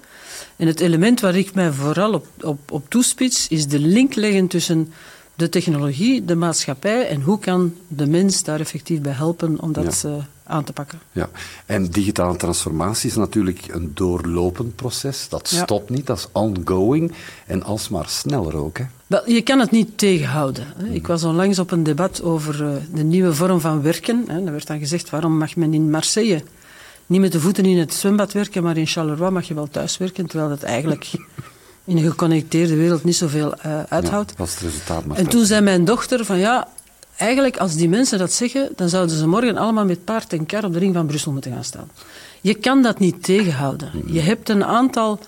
En 0.55 0.67
het 0.67 0.79
element 0.79 1.19
waar 1.19 1.35
ik 1.35 1.53
mij 1.53 1.71
vooral 1.71 2.13
op, 2.13 2.27
op, 2.41 2.71
op 2.71 2.89
toespits, 2.89 3.47
is 3.47 3.67
de 3.67 3.79
link 3.79 4.15
leggen 4.15 4.47
tussen 4.47 4.93
de 5.41 5.49
technologie, 5.49 6.25
de 6.25 6.35
maatschappij 6.35 7.07
en 7.07 7.21
hoe 7.21 7.39
kan 7.39 7.73
de 7.88 8.07
mens 8.07 8.43
daar 8.43 8.59
effectief 8.59 9.01
bij 9.01 9.11
helpen 9.11 9.61
om 9.61 9.73
dat 9.73 10.03
uh, 10.05 10.13
aan 10.43 10.63
te 10.63 10.73
pakken. 10.73 10.99
Ja, 11.11 11.29
en 11.65 11.89
digitale 11.89 12.38
transformatie 12.38 13.09
is 13.09 13.15
natuurlijk 13.15 13.67
een 13.71 13.91
doorlopend 13.93 14.75
proces. 14.75 15.29
Dat 15.29 15.47
stopt 15.47 15.89
niet, 15.89 16.07
dat 16.07 16.17
is 16.17 16.27
ongoing 16.31 17.11
en 17.47 17.63
alsmaar 17.63 18.07
sneller 18.07 18.55
ook. 18.55 18.77
Hè? 18.77 18.85
Wel, 19.07 19.29
je 19.29 19.41
kan 19.41 19.59
het 19.59 19.71
niet 19.71 19.97
tegenhouden. 19.97 20.65
Ik 20.91 21.07
was 21.07 21.23
onlangs 21.23 21.59
op 21.59 21.71
een 21.71 21.83
debat 21.83 22.21
over 22.21 22.63
uh, 22.63 22.69
de 22.93 23.03
nieuwe 23.03 23.33
vorm 23.33 23.59
van 23.59 23.81
werken. 23.81 24.29
Er 24.29 24.51
werd 24.51 24.67
dan 24.67 24.79
gezegd, 24.79 25.09
waarom 25.09 25.38
mag 25.38 25.55
men 25.55 25.73
in 25.73 25.89
Marseille 25.89 26.43
niet 27.05 27.21
met 27.21 27.31
de 27.31 27.39
voeten 27.39 27.65
in 27.65 27.77
het 27.77 27.93
zwembad 27.93 28.33
werken, 28.33 28.63
maar 28.63 28.77
in 28.77 28.88
Charleroi 28.88 29.31
mag 29.31 29.47
je 29.47 29.53
wel 29.53 29.67
thuis 29.67 29.97
werken, 29.97 30.25
terwijl 30.25 30.49
dat 30.49 30.63
eigenlijk 30.63 31.11
in 31.91 31.97
een 31.97 32.09
geconnecteerde 32.09 32.75
wereld 32.75 33.03
niet 33.03 33.15
zoveel 33.15 33.53
uh, 33.65 33.83
uithoudt. 33.89 34.33
Ja, 34.38 34.43
het 34.43 34.59
resultaat 34.61 35.03
en 35.13 35.27
toen 35.27 35.45
zei 35.45 35.61
mijn 35.61 35.85
dochter 35.85 36.25
van 36.25 36.39
ja, 36.39 36.67
eigenlijk 37.17 37.57
als 37.57 37.75
die 37.75 37.89
mensen 37.89 38.19
dat 38.19 38.31
zeggen, 38.31 38.69
dan 38.75 38.89
zouden 38.89 39.17
ze 39.17 39.27
morgen 39.27 39.57
allemaal 39.57 39.85
met 39.85 40.05
paard 40.05 40.33
en 40.33 40.45
kar 40.45 40.63
op 40.63 40.73
de 40.73 40.79
ring 40.79 40.93
van 40.93 41.07
Brussel 41.07 41.31
moeten 41.31 41.51
gaan 41.51 41.63
staan. 41.63 41.91
Je 42.41 42.53
kan 42.53 42.81
dat 42.81 42.99
niet 42.99 43.23
tegenhouden. 43.23 43.91
Je 44.05 44.19
hebt 44.19 44.49
een 44.49 44.65
aantal 44.65 45.19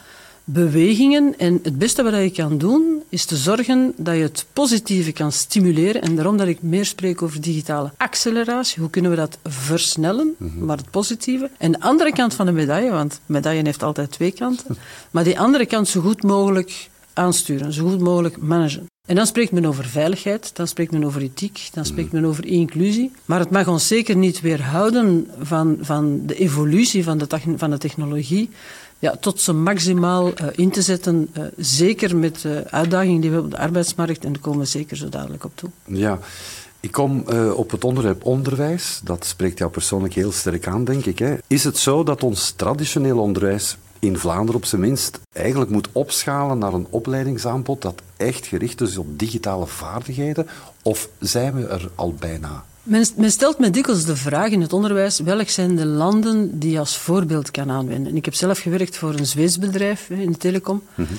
bewegingen 0.44 1.34
en 1.38 1.60
het 1.64 1.78
beste 1.78 2.04
wat 2.04 2.14
je 2.14 2.32
kan 2.32 2.58
doen 2.58 3.04
is 3.10 3.26
te 3.26 3.38
zorgen 3.38 3.94
dat 3.98 4.16
je 4.16 4.22
het 4.22 4.46
positieve 4.54 5.12
kan 5.12 5.32
stimuleren 5.32 6.02
en 6.02 6.16
daarom 6.16 6.38
dat 6.38 6.48
ik 6.48 6.62
meer 6.62 6.86
spreek 6.86 7.22
over 7.22 7.42
digitale 7.42 7.92
acceleratie. 7.98 8.82
Hoe 8.82 8.90
kunnen 8.90 9.12
we 9.12 9.18
dat 9.18 9.38
versnellen, 9.44 10.36
mhm. 10.38 10.66
maar 10.66 10.78
het 10.78 10.90
positieve. 10.90 11.50
En 11.58 11.72
de 11.72 11.80
andere 11.80 12.12
kant 12.12 12.34
van 12.34 12.46
de 12.46 12.52
medaille, 12.52 12.92
want 12.92 13.20
medaille 13.26 13.64
heeft 13.64 13.84
altijd 13.84 14.12
twee 14.12 14.32
kanten, 14.32 14.78
maar 15.12 15.24
die 15.24 15.40
andere 15.40 15.66
kant 15.66 15.88
zo 15.88 16.02
goed 16.02 16.24
mogelijk 16.24 16.90
aansturen, 17.14 17.74
zo 17.74 17.90
goed 17.90 18.00
mogelijk 18.00 18.38
managen. 18.38 18.86
En 19.08 19.16
dan 19.16 19.26
spreekt 19.26 19.52
men 19.52 19.66
over 19.66 19.86
veiligheid, 19.86 20.56
dan 20.56 20.68
spreekt 20.68 20.92
men 20.92 21.04
over 21.04 21.22
ethiek, 21.22 21.70
dan 21.74 21.86
spreekt 21.86 22.12
men 22.12 22.26
over 22.26 22.46
inclusie. 22.46 23.12
Maar 23.26 23.40
het 23.40 23.50
mag 23.50 23.68
ons 23.68 23.88
zeker 23.88 24.16
niet 24.16 24.42
weerhouden 24.42 25.28
van, 25.40 25.78
van 25.82 26.26
de 26.26 26.36
evolutie 26.36 27.04
van 27.04 27.18
de, 27.18 27.28
van 27.56 27.70
de 27.70 27.78
technologie 27.78 28.50
ja, 29.04 29.16
tot 29.20 29.42
ze 29.42 29.54
maximaal 29.54 30.28
uh, 30.28 30.48
in 30.52 30.70
te 30.70 30.82
zetten. 30.82 31.30
Uh, 31.38 31.44
zeker 31.58 32.18
met 32.18 32.42
de 32.42 32.64
uitdagingen 32.70 33.22
die 33.22 33.32
we 33.32 33.40
op 33.40 33.52
de 33.52 33.58
arbeidsmarkt, 33.58 34.26
en 34.26 34.34
daar 34.34 34.42
komen 34.42 34.60
we 34.60 34.66
zeker 34.66 34.98
zo 34.98 35.10
dadelijk 35.10 35.44
op 35.44 35.52
toe. 35.56 35.70
Ja. 35.86 36.20
Ik 36.80 36.92
kom 36.92 37.24
uh, 37.30 37.58
op 37.58 37.72
het 37.72 37.84
onderwerp 37.84 38.26
onderwijs. 38.26 39.02
Dat 39.04 39.26
spreekt 39.26 39.58
jou 39.58 39.72
persoonlijk 39.72 40.14
heel 40.14 40.32
sterk 40.32 40.68
aan, 40.68 40.84
denk 40.84 41.06
ik. 41.06 41.20
Hè. 41.20 41.36
Is 41.48 41.64
het 41.64 41.78
zo 41.78 42.04
dat 42.04 42.24
ons 42.24 42.52
traditioneel 42.52 43.20
onderwijs 43.20 43.78
in 44.00 44.18
Vlaanderen 44.18 44.56
op 44.56 44.66
zijn 44.66 44.82
minst 44.82 45.20
eigenlijk 45.32 45.72
moet 45.72 45.90
opschalen 45.92 46.58
naar 46.58 46.74
een 46.74 46.88
opleidingsaanbod 46.90 47.82
dat 47.82 48.02
echt 48.18 48.46
gericht 48.46 48.82
is 48.82 48.98
op 48.98 49.20
digitale 49.20 49.68
vaardigheden? 49.68 50.48
Of 50.82 51.10
zijn 51.20 51.54
we 51.54 51.68
er 51.68 51.90
al 51.96 52.14
bijna? 52.14 52.64
Men, 52.84 53.06
men, 53.16 53.32
stelt 53.32 53.60
me 53.60 53.70
dikwijls 53.70 54.06
de 54.06 54.16
vraag 54.16 54.50
in 54.50 54.62
het 54.62 54.74
onderwijs: 54.74 55.20
welk 55.20 55.50
zijn 55.50 55.76
de 55.76 55.86
landen 55.86 56.60
die 56.60 56.72
je 56.72 56.80
als 56.80 56.98
voorbeeld 56.98 57.52
kan 57.52 57.72
aanwenden? 57.72 58.16
ik 58.16 58.26
heb 58.26 58.34
zelf 58.34 58.60
gewerkt 58.60 58.98
voor 58.98 59.14
een 59.14 59.26
Zweeds 59.26 59.60
bedrijf 59.60 60.10
in 60.10 60.32
de 60.32 60.38
telecom. 60.38 60.84
Mhm. 60.96 61.14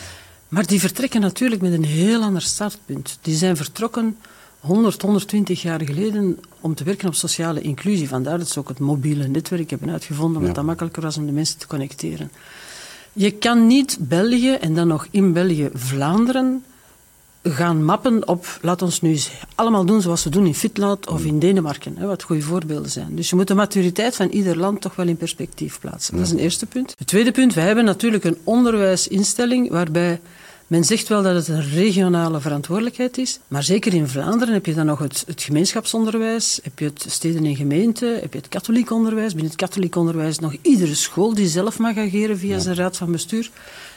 Maar 0.49 0.67
die 0.67 0.81
vertrekken 0.81 1.21
natuurlijk 1.21 1.63
met 1.63 1.73
een 1.73 1.85
heel 1.85 2.23
ander 2.23 2.43
startpunt. 2.43 3.19
Die 3.23 3.37
zijn 3.37 3.57
vertrokken 3.57 4.17
100, 4.61 5.03
120 5.03 5.63
jaar 5.63 5.85
geleden 5.85 6.39
om 6.61 6.75
te 6.75 6.85
werken 6.85 7.09
op 7.09 7.15
sociale 7.15 7.61
inclusie. 7.61 8.09
Vandaar 8.09 8.39
dat 8.39 8.49
ze 8.49 8.59
ook 8.59 8.69
het 8.69 8.79
mobiele 8.79 9.29
netwerk 9.29 9.71
hebben 9.71 9.91
uitgevonden, 9.91 10.37
omdat 10.37 10.49
ja. 10.49 10.55
dat 10.55 10.65
makkelijker 10.65 11.03
was 11.03 11.17
om 11.17 11.27
de 11.27 11.33
mensen 11.33 11.59
te 11.59 11.67
connecteren. 11.67 12.31
Je 13.13 13.31
kan 13.31 13.67
niet 13.67 13.97
België 14.01 14.53
en 14.53 14.75
dan 14.75 14.87
nog 14.87 15.07
in 15.11 15.33
België 15.33 15.71
Vlaanderen 15.73 16.65
gaan 17.45 17.85
mappen 17.85 18.29
op, 18.29 18.59
laat 18.63 18.83
ons 18.83 19.01
nu 19.01 19.19
allemaal 19.55 19.85
doen 19.85 20.03
zoals 20.03 20.25
we 20.25 20.31
doen 20.31 20.47
in 20.47 20.55
Finland 20.55 21.09
of 21.09 21.25
in 21.25 21.39
Denemarken, 21.39 21.97
hè, 21.97 22.07
wat 22.07 22.23
goede 22.23 22.43
voorbeelden 22.43 22.91
zijn. 22.91 23.17
Dus 23.17 23.31
je 23.31 23.37
moet 23.37 23.49
de 23.49 23.55
maturiteit 23.55 24.17
van 24.17 24.29
ieder 24.29 24.59
land 24.59 24.81
toch 24.81 24.97
wel 24.97 25.07
in 25.07 25.17
perspectief 25.17 25.81
plaatsen. 25.81 26.17
Dat 26.17 26.27
is 26.27 26.33
een 26.33 26.39
eerste 26.39 26.67
punt. 26.67 26.95
Het 26.99 27.07
tweede 27.07 27.31
punt, 27.31 27.55
wij 27.55 27.65
hebben 27.65 27.85
natuurlijk 27.85 28.25
een 28.25 28.39
onderwijsinstelling 28.45 29.71
waarbij 29.71 30.21
men 30.67 30.85
zegt 30.85 31.09
wel 31.09 31.23
dat 31.23 31.35
het 31.35 31.49
een 31.49 31.71
regionale 31.71 32.41
verantwoordelijkheid 32.41 33.19
is, 33.19 33.39
maar 33.49 33.63
zeker 33.63 33.95
in 33.95 34.09
Vlaanderen 34.09 34.55
heb 34.55 34.67
je 34.67 34.75
dan 34.75 34.87
nog 34.87 34.99
het, 34.99 35.25
het, 35.27 35.43
gemeenschapsonderwijs, 35.43 36.61
heb 36.63 36.79
je 36.79 36.85
het 36.85 37.05
steden 37.09 37.45
en 37.45 37.57
gemeenten, 37.57 38.21
heb 38.21 38.33
je 38.33 38.39
het 38.39 38.49
katholiek 38.49 38.91
onderwijs. 38.91 39.33
Binnen 39.33 39.51
het 39.51 39.61
katholiek 39.61 39.97
onderwijs 39.97 40.39
nog 40.39 40.57
iedere 40.63 40.95
school 40.95 41.35
die 41.35 41.49
zelf 41.49 41.79
mag 41.79 41.97
ageren 41.97 42.39
via 42.39 42.59
zijn 42.59 42.77
raad 42.77 42.97
van 42.97 43.13
bestuur. 43.13 43.51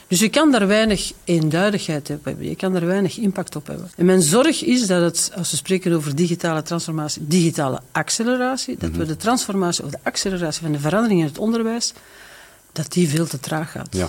Dus 0.08 0.20
je 0.20 0.28
kan 0.28 0.50
daar 0.50 0.66
weinig 0.66 1.12
eenduidigheid 1.24 2.10
op 2.10 2.24
hebben. 2.24 2.48
Je 2.48 2.56
kan 2.56 2.72
daar 2.72 2.86
weinig 2.86 3.18
impact 3.18 3.56
op 3.56 3.66
hebben. 3.66 3.90
En 3.96 4.06
mijn 4.06 4.22
zorg 4.22 4.64
is 4.64 4.86
dat 4.86 5.02
het, 5.02 5.32
als 5.36 5.50
we 5.50 5.56
spreken 5.56 5.92
over 5.92 6.14
digitale 6.14 6.62
transformatie, 6.62 7.26
digitale 7.26 7.80
acceleratie, 7.92 8.76
dat 8.78 8.90
we 8.90 8.96
mhm. 8.96 9.06
de 9.06 9.16
transformatie 9.16 9.84
of 9.84 9.90
de 9.90 9.98
acceleratie 10.02 10.62
van 10.62 10.72
de 10.72 10.78
verandering 10.78 11.20
in 11.20 11.26
het 11.26 11.38
onderwijs, 11.38 11.92
dat 12.72 12.92
die 12.92 13.08
veel 13.08 13.26
te 13.26 13.40
traag 13.40 13.70
gaat. 13.70 13.88
Ja. 13.90 14.08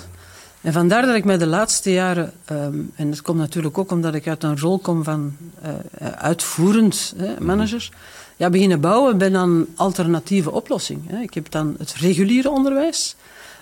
En 0.61 0.73
vandaar 0.73 1.05
dat 1.05 1.15
ik 1.15 1.25
mij 1.25 1.37
de 1.37 1.47
laatste 1.47 1.91
jaren, 1.91 2.33
ehm, 2.45 2.77
en 2.95 3.09
dat 3.09 3.21
komt 3.21 3.37
natuurlijk 3.37 3.77
ook 3.77 3.91
omdat 3.91 4.15
ik 4.15 4.27
uit 4.27 4.43
een 4.43 4.59
rol 4.59 4.79
kom 4.79 5.03
van 5.03 5.35
uh, 5.65 6.07
uitvoerend 6.07 7.13
hè, 7.17 7.39
manager, 7.39 7.89
ja, 8.35 8.49
beginnen 8.49 8.81
bouwen 8.81 9.17
ben 9.17 9.35
aan 9.35 9.65
alternatieve 9.75 10.51
oplossing. 10.51 11.01
Hè. 11.07 11.21
Ik 11.21 11.33
heb 11.33 11.51
dan 11.51 11.75
het 11.77 11.93
reguliere 11.93 12.49
onderwijs, 12.49 13.15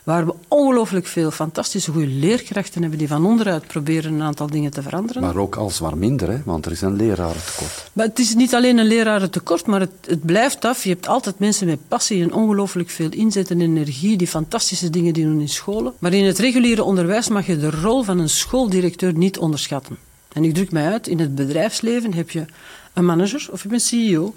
waar 0.08 0.26
we 0.26 0.34
ongelooflijk 0.48 1.08
veel 1.08 1.32
fantastische 1.32 1.92
goede 1.92 2.08
leerkrachten 2.08 2.82
hebben 2.82 3.00
die 3.00 3.08
van 3.08 3.26
onderuit 3.26 3.68
proberen 3.68 4.14
een 4.14 4.22
aantal 4.22 4.48
dingen 4.48 4.72
te 4.72 4.82
veranderen. 4.82 5.22
Maar 5.22 5.36
ook 5.36 5.56
alsmaar 5.56 5.98
minder, 5.98 6.30
hè? 6.30 6.38
want 6.46 6.66
er 6.66 6.72
is 6.72 6.82
een 6.82 6.96
lerarentekort. 6.96 7.90
Maar 7.94 8.06
het 8.06 8.20
is 8.20 8.36
niet 8.36 8.56
alleen 8.56 8.78
een 8.78 8.86
lerarentekort, 8.86 9.66
maar 9.66 9.80
het, 9.80 9.92
het 10.06 10.26
blijft 10.26 10.66
af. 10.66 10.84
Je 10.84 10.90
hebt 10.90 11.08
altijd 11.08 11.40
mensen 11.40 11.68
met 11.68 11.88
passie 11.88 12.24
en 12.24 12.34
ongelooflijk 12.34 12.90
veel 12.90 13.10
inzet 13.10 13.52
en 13.52 13.62
energie 13.62 14.18
die 14.18 14.28
fantastische 14.28 14.90
dingen 14.90 15.14
doen 15.14 15.42
in 15.42 15.50
scholen. 15.50 15.94
Maar 16.00 16.14
in 16.14 16.26
het 16.26 16.40
reguliere 16.40 16.84
onderwijs 16.84 17.28
mag 17.28 17.46
je 17.46 17.58
de 17.58 17.72
rol 17.72 18.04
van 18.04 18.20
een 18.20 18.30
schooldirecteur 18.30 19.14
niet 19.14 19.38
onderschatten. 19.38 19.98
En 20.34 20.44
ik 20.44 20.54
druk 20.54 20.72
mij 20.72 20.92
uit, 20.92 21.08
in 21.08 21.20
het 21.20 21.36
bedrijfsleven 21.36 22.14
heb 22.14 22.30
je 22.30 22.46
een 22.98 23.06
manager 23.06 23.48
of 23.52 23.64
je 23.64 23.70
bent 23.70 23.82
CEO. 23.82 24.34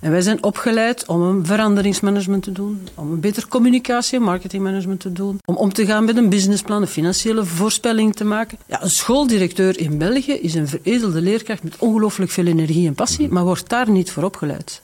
En 0.00 0.10
wij 0.10 0.20
zijn 0.20 0.42
opgeleid 0.42 1.06
om 1.06 1.22
een 1.22 1.46
veranderingsmanagement 1.46 2.42
te 2.42 2.52
doen, 2.52 2.88
om 2.94 3.12
een 3.12 3.20
beter 3.20 3.48
communicatie- 3.48 4.18
en 4.18 4.24
marketingmanagement 4.24 5.00
te 5.00 5.12
doen, 5.12 5.38
om 5.44 5.56
om 5.56 5.72
te 5.72 5.86
gaan 5.86 6.04
met 6.04 6.16
een 6.16 6.28
businessplan, 6.28 6.82
een 6.82 6.88
financiële 6.88 7.44
voorspelling 7.44 8.14
te 8.16 8.24
maken. 8.24 8.58
Ja, 8.66 8.82
een 8.82 8.90
schooldirecteur 8.90 9.78
in 9.78 9.98
België 9.98 10.32
is 10.32 10.54
een 10.54 10.68
veredelde 10.68 11.20
leerkracht 11.20 11.62
met 11.62 11.78
ongelooflijk 11.78 12.30
veel 12.30 12.46
energie 12.46 12.86
en 12.86 12.94
passie, 12.94 13.28
maar 13.28 13.44
wordt 13.44 13.68
daar 13.68 13.90
niet 13.90 14.10
voor 14.10 14.22
opgeleid. 14.22 14.82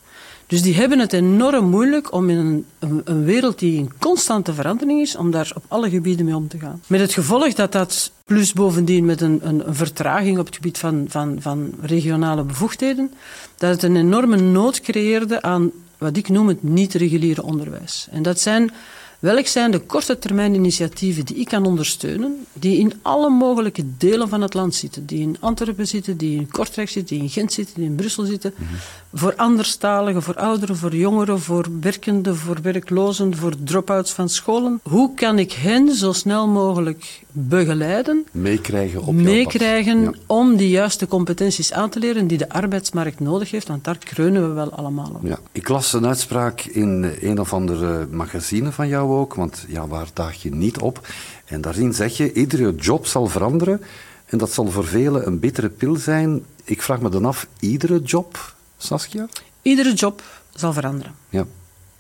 Dus 0.51 0.63
die 0.63 0.75
hebben 0.75 0.99
het 0.99 1.13
enorm 1.13 1.69
moeilijk 1.69 2.13
om 2.13 2.31
in 2.31 2.65
een, 2.79 3.05
een, 3.05 3.25
wereld 3.25 3.59
die 3.59 3.79
in 3.79 3.91
constante 3.99 4.55
verandering 4.55 5.01
is, 5.01 5.17
om 5.17 5.31
daar 5.31 5.53
op 5.55 5.65
alle 5.69 5.91
gebieden 5.91 6.25
mee 6.25 6.37
om 6.37 6.49
te 6.49 6.59
gaan. 6.59 6.83
Met 6.87 7.01
het 7.01 7.13
gevolg 7.13 7.53
dat 7.53 7.73
dat, 7.73 8.13
plus 8.25 8.53
bovendien 8.53 9.05
met 9.05 9.21
een, 9.21 9.41
een, 9.43 9.63
vertraging 9.75 10.39
op 10.39 10.47
het 10.47 10.55
gebied 10.55 10.79
van, 10.79 11.05
van, 11.09 11.37
van 11.41 11.75
regionale 11.81 12.43
bevoegdheden, 12.43 13.13
dat 13.57 13.71
het 13.71 13.83
een 13.83 13.97
enorme 13.97 14.37
nood 14.37 14.81
creëerde 14.81 15.43
aan 15.43 15.71
wat 15.99 16.17
ik 16.17 16.29
noem 16.29 16.49
het 16.49 16.63
niet-reguliere 16.63 17.43
onderwijs. 17.43 18.09
En 18.11 18.23
dat 18.23 18.41
zijn 18.41 18.73
Welk 19.21 19.47
zijn 19.47 19.71
de 19.71 19.79
korte 19.79 20.19
termijn 20.19 20.55
initiatieven 20.55 21.25
die 21.25 21.37
ik 21.37 21.49
kan 21.49 21.67
ondersteunen, 21.67 22.47
die 22.53 22.79
in 22.79 22.93
alle 23.03 23.31
mogelijke 23.31 23.85
delen 23.99 24.29
van 24.29 24.41
het 24.41 24.55
land 24.55 24.75
zitten, 24.75 25.07
die 25.07 25.21
in 25.21 25.37
Antwerpen 25.41 25.87
zitten, 25.87 26.17
die 26.17 26.39
in 26.39 26.51
Kortrijk 26.51 26.89
zitten, 26.89 27.17
die 27.17 27.25
in 27.25 27.31
Gent 27.31 27.53
zitten, 27.53 27.75
die 27.75 27.85
in 27.85 27.95
Brussel 27.95 28.25
zitten, 28.25 28.53
-hmm. 28.57 28.67
Voor 29.13 29.35
anderstaligen, 29.37 30.23
voor 30.23 30.35
ouderen, 30.35 30.77
voor 30.77 30.95
jongeren, 30.97 31.41
voor 31.41 31.67
werkenden, 31.81 32.37
voor 32.37 32.57
werklozen, 32.63 33.37
voor 33.37 33.53
drop-outs 33.65 34.13
van 34.13 34.29
scholen. 34.29 34.81
Hoe 34.83 35.15
kan 35.15 35.39
ik 35.39 35.53
hen 35.53 35.95
zo 35.95 36.13
snel 36.13 36.49
mogelijk 36.49 37.23
begeleiden, 37.33 38.27
meekrijgen, 38.33 39.03
op 39.03 39.15
meekrijgen 39.15 40.01
ja. 40.01 40.13
om 40.27 40.57
die 40.57 40.69
juiste 40.69 41.07
competenties 41.07 41.73
aan 41.73 41.91
te 41.91 41.99
leren 41.99 42.27
die 42.27 42.39
de 42.39 42.49
arbeidsmarkt 42.49 43.21
nodig 43.21 43.51
heeft, 43.51 43.69
want 43.69 43.85
daar 43.85 43.99
kreunen 43.99 44.49
we 44.49 44.55
wel 44.55 44.73
allemaal 44.73 45.11
op. 45.15 45.27
Ja. 45.27 45.39
Ik 45.53 45.69
las 45.69 45.93
een 45.93 46.07
uitspraak 46.07 46.61
in 46.61 47.15
een 47.21 47.41
of 47.41 47.53
andere 47.53 48.07
magazine 48.11 48.73
van 48.73 48.89
jou 48.89 49.11
ook, 49.11 49.35
want 49.35 49.65
ja, 49.69 49.87
waar 49.87 50.09
daag 50.13 50.43
je 50.43 50.55
niet 50.55 50.79
op? 50.79 51.07
En 51.45 51.61
daarin 51.61 51.95
zeg 51.95 52.17
je, 52.17 52.33
iedere 52.33 52.75
job 52.75 53.07
zal 53.07 53.27
veranderen 53.27 53.81
en 54.27 54.39
dat 54.39 54.53
zal 54.53 54.71
voor 54.71 54.87
velen 54.87 55.27
een 55.27 55.39
bittere 55.39 55.69
pil 55.69 55.97
zijn. 55.97 56.45
Ik 56.65 56.83
vraag 56.83 57.01
me 57.01 57.09
dan 57.09 57.25
af, 57.25 57.47
iedere 57.61 58.01
job, 58.01 58.55
Saskia? 58.83 59.29
Iedere 59.63 59.93
job 59.93 60.23
zal 60.55 60.73
veranderen. 60.73 61.15
Ja. 61.29 61.47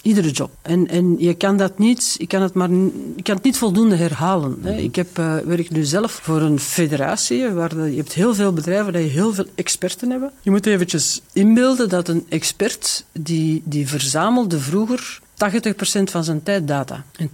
Iedere 0.02 0.30
job. 0.30 0.50
En, 0.62 0.88
en 0.88 1.16
je 1.18 1.34
kan 1.34 1.56
dat 1.56 1.78
niet, 1.78 2.14
je 2.18 2.26
kan 2.26 2.42
het 2.42 2.54
maar 2.54 2.70
je 2.70 3.22
kan 3.22 3.34
het 3.34 3.44
niet 3.44 3.58
voldoende 3.58 3.96
herhalen. 3.96 4.58
Hè. 4.62 4.76
Ik 4.76 4.96
heb, 4.96 5.18
uh, 5.18 5.36
werk 5.38 5.70
nu 5.70 5.84
zelf 5.84 6.12
voor 6.12 6.40
een 6.40 6.58
federatie, 6.58 7.48
waar 7.48 7.68
de, 7.68 7.90
je 7.90 7.96
hebt 7.96 8.12
heel 8.12 8.34
veel 8.34 8.52
bedrijven 8.52 8.92
die 8.92 9.02
heel 9.02 9.34
veel 9.34 9.44
experten 9.54 10.10
hebben. 10.10 10.32
Je 10.42 10.50
moet 10.50 10.66
eventjes 10.66 11.20
inbeelden 11.32 11.88
dat 11.88 12.08
een 12.08 12.26
expert, 12.28 13.04
die, 13.12 13.62
die 13.64 13.88
verzamelde 13.88 14.60
vroeger 14.60 15.20
80% 15.40 16.02
van 16.02 16.24
zijn 16.24 16.42
tijd 16.42 16.68
data. 16.68 17.04
En 17.16 17.30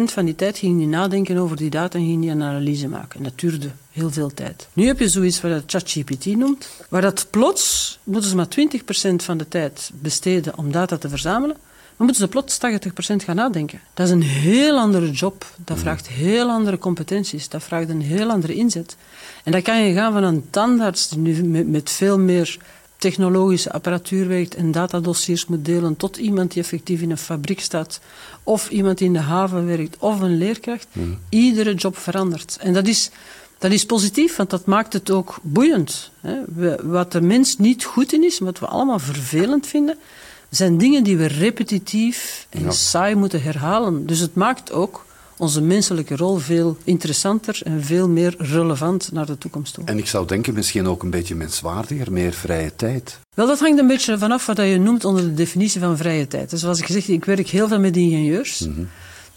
20% 0.00 0.04
van 0.04 0.24
die 0.24 0.34
tijd 0.34 0.58
ging 0.58 0.78
hij 0.78 0.88
nadenken 0.88 1.36
over 1.36 1.56
die 1.56 1.70
data 1.70 1.98
en 1.98 2.04
ging 2.04 2.24
hij 2.24 2.32
een 2.32 2.42
analyse 2.42 2.88
maken. 2.88 3.18
En 3.18 3.24
dat 3.24 3.38
duurde 3.38 3.70
heel 3.98 4.10
veel 4.10 4.34
tijd. 4.34 4.68
Nu 4.72 4.86
heb 4.86 4.98
je 4.98 5.08
zoiets 5.08 5.40
wat 5.40 5.62
ChatGPT 5.66 6.26
noemt, 6.26 6.68
waar 6.88 7.02
dat 7.02 7.26
plots 7.30 7.98
moeten 8.04 8.30
ze 8.30 8.36
maar 8.36 8.48
20% 9.12 9.14
van 9.16 9.38
de 9.38 9.48
tijd 9.48 9.90
besteden 9.94 10.58
om 10.58 10.72
data 10.72 10.96
te 10.96 11.08
verzamelen. 11.08 11.56
Dan 11.96 12.06
moeten 12.06 12.24
ze 12.24 12.28
plots 12.28 12.58
80% 13.12 13.24
gaan 13.24 13.36
nadenken. 13.36 13.80
Dat 13.94 14.06
is 14.06 14.12
een 14.12 14.22
heel 14.22 14.78
andere 14.78 15.10
job. 15.10 15.46
Dat 15.56 15.78
vraagt 15.78 16.08
heel 16.08 16.48
andere 16.48 16.78
competenties. 16.78 17.48
Dat 17.48 17.62
vraagt 17.62 17.88
een 17.88 18.02
heel 18.02 18.30
andere 18.30 18.54
inzet. 18.54 18.96
En 19.44 19.52
dan 19.52 19.62
kan 19.62 19.82
je 19.82 19.94
gaan 19.94 20.12
van 20.12 20.22
een 20.22 20.50
tandarts 20.50 21.08
die 21.08 21.18
nu 21.18 21.64
met, 21.64 21.90
veel 21.90 22.18
meer 22.18 22.58
technologische 22.96 23.72
apparatuur 23.72 24.28
werkt 24.28 24.54
en 24.54 24.72
datadossiers 24.72 25.46
moet 25.46 25.64
delen, 25.64 25.96
tot 25.96 26.16
iemand 26.16 26.52
die 26.52 26.62
effectief 26.62 27.00
in 27.00 27.10
een 27.10 27.18
fabriek 27.18 27.60
staat, 27.60 28.00
of 28.42 28.70
iemand 28.70 28.98
die 28.98 29.06
in 29.06 29.12
de 29.12 29.18
haven 29.18 29.66
werkt, 29.66 29.96
of 29.98 30.20
een 30.20 30.38
leerkracht. 30.38 30.86
Mm. 30.92 31.18
Iedere 31.28 31.74
job 31.74 31.96
verandert. 31.96 32.58
En 32.60 32.72
dat 32.72 32.86
is, 32.86 33.10
dat 33.58 33.70
is 33.70 33.86
positief, 33.86 34.36
want 34.36 34.50
dat 34.50 34.66
maakt 34.66 34.92
het 34.92 35.10
ook 35.10 35.38
boeiend. 35.42 36.10
Wat 36.82 37.12
de 37.12 37.20
mens 37.20 37.58
niet 37.58 37.84
goed 37.84 38.12
in 38.12 38.24
is, 38.24 38.38
wat 38.38 38.58
we 38.58 38.66
allemaal 38.66 38.98
vervelend 38.98 39.66
vinden, 39.66 39.98
zijn 40.48 40.78
dingen 40.78 41.04
die 41.04 41.16
we 41.16 41.26
repetitief 41.26 42.46
en 42.50 42.62
ja. 42.62 42.70
saai 42.70 43.14
moeten 43.14 43.42
herhalen. 43.42 44.06
Dus 44.06 44.18
het 44.18 44.34
maakt 44.34 44.72
ook 44.72 45.06
onze 45.36 45.60
menselijke 45.60 46.16
rol 46.16 46.36
veel 46.36 46.76
interessanter 46.84 47.60
en 47.64 47.84
veel 47.84 48.08
meer 48.08 48.34
relevant 48.38 49.12
naar 49.12 49.26
de 49.26 49.38
toekomst 49.38 49.74
toe. 49.74 49.84
En 49.84 49.98
ik 49.98 50.06
zou 50.06 50.26
denken 50.26 50.54
misschien 50.54 50.86
ook 50.86 51.02
een 51.02 51.10
beetje 51.10 51.34
menswaardiger, 51.34 52.12
meer 52.12 52.32
vrije 52.32 52.76
tijd. 52.76 53.18
Wel, 53.34 53.46
dat 53.46 53.60
hangt 53.60 53.78
een 53.78 53.86
beetje 53.86 54.18
vanaf 54.18 54.46
wat 54.46 54.56
je 54.56 54.78
noemt 54.78 55.04
onder 55.04 55.22
de 55.22 55.34
definitie 55.34 55.80
van 55.80 55.96
vrije 55.96 56.26
tijd. 56.26 56.50
Dus 56.50 56.60
zoals 56.60 56.78
ik 56.78 56.86
gezegd, 56.86 57.08
ik 57.08 57.24
werk 57.24 57.48
heel 57.48 57.68
veel 57.68 57.80
met 57.80 57.96
ingenieurs. 57.96 58.60
Mm 58.60 58.74
-hmm. 58.74 58.88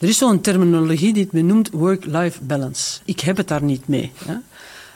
Er 0.01 0.07
is 0.07 0.17
zo'n 0.17 0.41
terminologie 0.41 1.13
die 1.13 1.27
men 1.31 1.45
noemt 1.45 1.69
work-life 1.69 2.43
balance. 2.43 2.99
Ik 3.05 3.19
heb 3.19 3.37
het 3.37 3.47
daar 3.47 3.63
niet 3.63 3.87
mee. 3.87 4.11
Hè? 4.25 4.35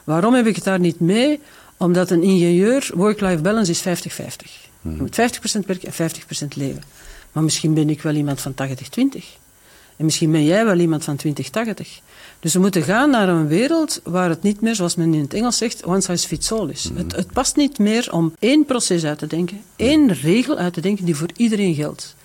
Waarom 0.04 0.34
heb 0.34 0.46
ik 0.46 0.56
het 0.56 0.64
daar 0.64 0.80
niet 0.80 1.00
mee? 1.00 1.40
Omdat 1.78 2.10
een 2.10 2.24
ingenieur, 2.24 2.90
work-life 2.94 3.42
balance 3.42 3.72
is 3.72 3.82
50-50. 3.82 3.84
Mm 3.86 3.96
-hmm. 4.82 4.96
Je 4.96 5.02
moet 5.02 5.62
50% 5.64 5.66
werken 5.66 5.92
en 5.94 6.12
50% 6.46 6.48
leven. 6.56 6.84
Maar 7.32 7.44
misschien 7.44 7.74
ben 7.74 7.90
ik 7.90 8.02
wel 8.02 8.14
iemand 8.14 8.42
van 8.42 8.54
80-20. 8.54 8.64
En 9.98 10.06
misschien 10.06 10.32
ben 10.32 10.44
jij 10.44 10.66
wel 10.66 10.80
iemand 10.80 11.04
van 11.04 11.16
2080. 11.16 12.00
Dus 12.40 12.54
we 12.54 12.60
moeten 12.60 12.84
gaan 12.84 13.10
naar 13.10 13.30
een 13.30 13.48
wereld 13.48 14.02
waar 14.04 14.30
het 14.30 14.42
niet 14.42 14.62
meer, 14.62 14.76
zoals 14.76 14.96
men 14.96 15.14
in 15.14 15.22
het 15.22 15.34
Engels 15.34 15.58
zegt, 15.58 15.86
one 15.86 16.02
size 16.02 16.28
fits 16.28 16.52
all 16.52 16.70
is. 16.70 16.90
Mm. 16.90 16.98
Het, 16.98 17.16
het, 17.16 17.32
past 17.32 17.56
niet 17.56 17.78
meer 17.78 18.08
om 18.12 18.34
één 18.40 18.66
proces 18.66 19.06
uit 19.06 19.20
te 19.20 19.28
denken, 19.28 19.62
één 19.76 20.14
regel 20.14 20.58
uit 20.58 20.74
te 20.74 20.82
denken 20.82 21.06
die 21.06 21.16
voor 21.16 21.30
iedereen 21.36 21.74
geldt. 21.74 22.16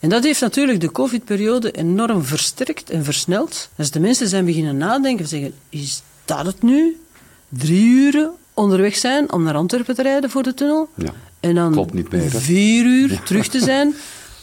En 0.00 0.08
dat 0.08 0.24
heeft 0.24 0.40
natuurlijk 0.40 0.80
de 0.80 0.92
COVID-periode 0.92 1.70
enorm 1.70 2.24
versterkt 2.24 2.90
en 2.90 3.04
versneld. 3.04 3.68
Als 3.76 3.90
de 3.90 4.00
mensen 4.00 4.28
zijn 4.28 4.44
beginnen 4.44 4.76
nadenken 4.76 5.24
en 5.24 5.28
zeggen, 5.28 5.52
is 5.68 6.02
dat 6.24 6.46
het 6.46 6.62
nu? 6.62 7.00
Drie 7.48 7.84
uren 7.84 8.30
onderweg 8.54 8.96
zijn 8.96 9.32
om 9.32 9.42
naar 9.42 9.54
Antwerpen 9.54 9.94
te 9.94 10.02
rijden 10.02 10.30
voor 10.30 10.42
de 10.42 10.54
tunnel? 10.54 10.88
Ja, 10.94 11.12
en 11.40 11.54
dan 11.54 11.72
klopt 11.72 11.94
niet 11.94 12.10
meer, 12.10 12.30
vier 12.30 12.84
uur 12.84 13.10
ja. 13.10 13.20
terug 13.24 13.48
te 13.48 13.60
zijn. 13.60 13.94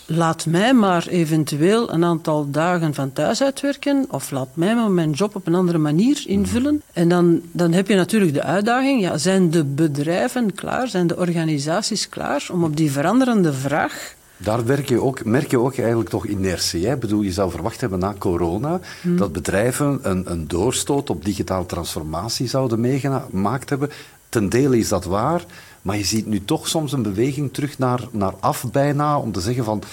laat 0.06 0.46
mij 0.46 0.74
maar 0.74 1.08
eventueel 1.08 1.94
een 1.94 2.04
aantal 2.04 2.52
dagen 2.52 2.94
van 2.94 3.14
thuis 3.14 3.42
uitwerken 3.42 4.06
of 4.10 4.32
laat 4.32 4.50
mij 4.54 4.76
maar 4.76 4.92
mijn 4.92 5.12
job 5.12 5.36
op 5.36 5.48
een 5.48 5.56
andere 5.56 5.78
manier 5.78 6.24
invullen. 6.26 6.82
En 6.94 7.10
dan, 7.10 7.42
dan 7.52 7.74
heb 7.74 7.88
je 7.88 7.96
natuurlijk 7.96 8.34
de 8.34 8.44
uitdaging, 8.44 9.02
ja, 9.02 9.18
zijn 9.18 9.52
de 9.52 9.64
bedrijven 9.64 10.54
klaar, 10.54 10.88
zijn 10.88 11.08
de 11.08 11.18
organisaties 11.18 12.10
klaar 12.10 12.48
om 12.52 12.64
op 12.64 12.78
die 12.78 12.92
veranderende 12.92 13.54
vraag 13.54 14.15
daar 14.38 14.66
werk 14.66 14.90
je 14.90 15.02
ook, 15.02 15.26
merk 15.26 15.52
je 15.52 15.60
ook 15.60 15.78
eigenlijk 15.78 16.10
toch 16.10 16.26
inertie. 16.26 16.86
Hè? 16.86 16.94
Ik 16.94 17.00
bedoel, 17.00 17.22
je 17.22 17.32
zou 17.32 17.52
verwacht 17.52 17.82
hebben 17.82 18.00
na 18.00 18.16
corona 18.18 18.80
hmm. 19.02 19.18
dat 19.18 19.32
bedrijven 19.32 20.00
een, 20.02 20.32
een 20.32 20.48
doorstoot 20.48 21.10
op 21.10 21.26
digitale 21.26 21.66
transformatie 21.66 22.48
zouden 22.48 22.80
meegemaakt 22.80 23.70
hebben. 23.70 23.90
Ten 24.30 24.50
dele 24.50 24.78
is 24.78 24.90
dat 24.90 25.06
waar, 25.06 25.46
maar 25.82 25.98
je 25.98 26.04
ziet 26.04 26.26
nu 26.26 26.46
toch 26.46 26.68
soms 26.68 26.92
een 26.92 27.02
beweging 27.02 27.54
terug 27.54 27.78
naar, 27.78 28.08
naar 28.12 28.34
af 28.40 28.72
bijna, 28.72 29.20
om 29.20 29.32
te 29.32 29.42
zeggen 29.42 29.64
van 29.64 29.84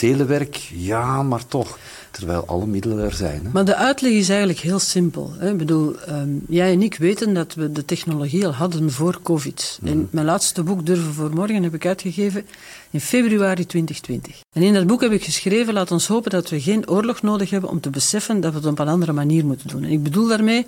telewerk, 0.00 0.56
ja, 0.74 1.22
maar 1.22 1.46
toch. 1.46 1.78
Terwijl 2.10 2.44
alle 2.46 2.66
middelen 2.66 3.04
er 3.04 3.12
zijn. 3.12 3.40
Hè? 3.44 3.50
Maar 3.52 3.64
de 3.64 3.74
uitleg 3.74 4.12
is 4.12 4.28
eigenlijk 4.28 4.58
heel 4.58 4.78
simpel. 4.78 5.32
Hè? 5.38 5.50
Ik 5.50 5.56
bedoel, 5.56 5.94
um, 6.08 6.44
jij 6.48 6.72
en 6.72 6.82
ik 6.82 6.96
weten 6.96 7.34
dat 7.34 7.54
we 7.54 7.72
de 7.72 7.84
technologie 7.84 8.46
al 8.46 8.52
hadden 8.52 8.90
voor 8.90 9.18
COVID. 9.22 9.78
Mm. 9.80 9.88
En 9.88 10.08
mijn 10.10 10.26
laatste 10.26 10.62
boek, 10.62 10.86
Durven 10.86 11.12
voor 11.12 11.30
Morgen, 11.34 11.62
heb 11.62 11.74
ik 11.74 11.86
uitgegeven 11.86 12.46
in 12.90 13.00
februari 13.00 13.66
2020. 13.66 14.40
En 14.52 14.62
in 14.62 14.74
dat 14.74 14.86
boek 14.86 15.00
heb 15.00 15.12
ik 15.12 15.24
geschreven, 15.24 15.74
laat 15.74 15.90
ons 15.90 16.06
hopen 16.06 16.30
dat 16.30 16.48
we 16.48 16.60
geen 16.60 16.88
oorlog 16.88 17.22
nodig 17.22 17.50
hebben 17.50 17.70
om 17.70 17.80
te 17.80 17.90
beseffen 17.90 18.40
dat 18.40 18.52
we 18.52 18.58
het 18.58 18.66
op 18.66 18.78
een 18.78 18.88
andere 18.88 19.12
manier 19.12 19.46
moeten 19.46 19.68
doen. 19.68 19.84
En 19.84 19.90
ik 19.90 20.02
bedoel 20.02 20.28
daarmee, 20.28 20.66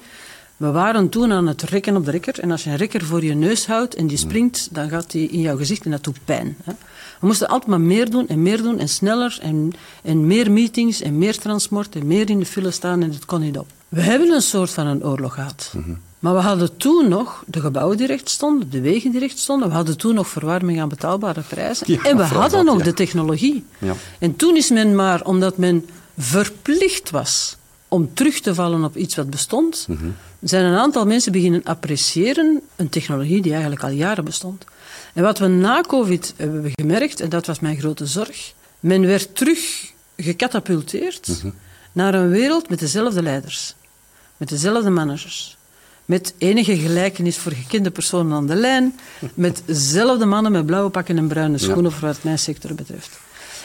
we 0.57 0.71
waren 0.71 1.09
toen 1.09 1.33
aan 1.33 1.47
het 1.47 1.63
rekken 1.63 1.97
op 1.97 2.05
de 2.05 2.11
rekker. 2.11 2.41
En 2.41 2.51
als 2.51 2.65
je 2.65 2.71
een 2.71 2.77
rekker 2.77 3.05
voor 3.05 3.25
je 3.25 3.35
neus 3.35 3.67
houdt 3.67 3.95
en 3.95 4.07
die 4.07 4.19
springt, 4.19 4.69
dan 4.71 4.89
gaat 4.89 5.11
die 5.11 5.29
in 5.29 5.41
jouw 5.41 5.57
gezicht 5.57 5.85
en 5.85 5.91
dat 5.91 6.05
doet 6.05 6.25
pijn. 6.25 6.57
Hè? 6.65 6.73
We 7.23 7.29
moesten 7.29 7.49
altijd 7.49 7.71
maar 7.71 7.81
meer 7.81 8.11
doen 8.11 8.29
en 8.29 8.43
meer 8.43 8.63
doen 8.63 8.79
en 8.79 8.89
sneller 8.89 9.39
en, 9.43 9.73
en 10.03 10.27
meer 10.27 10.51
meetings 10.51 11.01
en 11.01 11.19
meer 11.19 11.39
transport 11.39 11.95
en 11.95 12.07
meer 12.07 12.31
in 12.31 12.39
de 12.39 12.47
file 12.47 12.71
staan 12.71 13.03
en 13.03 13.11
het 13.11 13.25
kon 13.25 13.41
niet 13.41 13.59
op. 13.59 13.67
We 13.89 14.01
hebben 14.01 14.31
een 14.31 14.43
soort 14.43 14.71
van 14.71 14.87
een 14.87 15.05
oorlog 15.05 15.35
gehad. 15.35 15.73
Maar 16.19 16.35
we 16.35 16.41
hadden 16.41 16.77
toen 16.77 17.09
nog 17.09 17.45
de 17.47 17.61
gebouwen 17.61 17.97
die 17.97 18.07
recht 18.07 18.29
stonden, 18.29 18.71
de 18.71 18.81
wegen 18.81 19.11
die 19.11 19.21
recht 19.21 19.39
stonden. 19.39 19.69
We 19.69 19.75
hadden 19.75 19.99
toen 19.99 20.15
nog 20.15 20.29
verwarming 20.29 20.81
aan 20.81 20.89
betaalbare 20.89 21.41
prijzen. 21.41 21.93
Ja, 21.93 22.03
en 22.03 22.17
we 22.17 22.23
hadden 22.23 22.65
dat, 22.65 22.75
nog 22.75 22.79
ja. 22.79 22.85
de 22.85 22.95
technologie. 22.95 23.65
Ja. 23.79 23.95
En 24.19 24.37
toen 24.37 24.57
is 24.57 24.71
men 24.71 24.95
maar, 24.95 25.25
omdat 25.25 25.57
men 25.57 25.89
verplicht 26.19 27.11
was 27.11 27.57
om 27.93 28.15
terug 28.15 28.41
te 28.41 28.55
vallen 28.55 28.85
op 28.85 28.97
iets 28.97 29.15
wat 29.15 29.31
bestond, 29.31 29.87
zijn 30.41 30.65
een 30.65 30.79
aantal 30.79 31.07
mensen 31.07 31.33
beginnen 31.33 31.63
appreciëren 31.65 32.61
een 32.77 32.89
technologie 32.89 33.43
die 33.43 33.53
eigenlijk 33.53 33.83
al 33.83 33.91
jaren 33.91 34.25
bestond. 34.25 34.65
En 35.15 35.23
wat 35.23 35.39
we 35.39 35.47
na 35.47 35.81
COVID 35.81 36.35
hebben 36.37 36.71
gemerkt, 36.75 37.21
en 37.21 37.29
dat 37.29 37.47
was 37.47 37.61
mijn 37.61 37.79
grote 37.79 38.07
zorg, 38.07 38.53
men 38.81 39.07
werd 39.07 39.37
terug 39.37 39.93
gecatapulteerd 40.17 41.43
naar 41.93 42.15
een 42.15 42.29
wereld 42.29 42.69
met 42.69 42.79
dezelfde 42.79 43.23
leiders, 43.23 43.75
met 44.37 44.49
dezelfde 44.49 44.91
managers, 44.91 45.57
met 46.05 46.35
enige 46.39 46.77
gelijkenis 46.77 47.37
voor 47.37 47.53
gekende 47.53 47.91
personen 47.91 48.37
aan 48.37 48.47
de 48.47 48.55
lijn, 48.55 48.99
met 49.35 49.63
dezelfde 49.65 50.27
mannen 50.27 50.53
met 50.53 50.67
blauwe 50.67 50.91
pakken 50.91 51.19
en 51.19 51.29
bruine 51.29 51.59
schoenen 51.59 51.93
voor 51.93 52.09
wat 52.09 52.23
mijn 52.23 52.39
sector 52.39 52.75
betreft. 52.75 53.19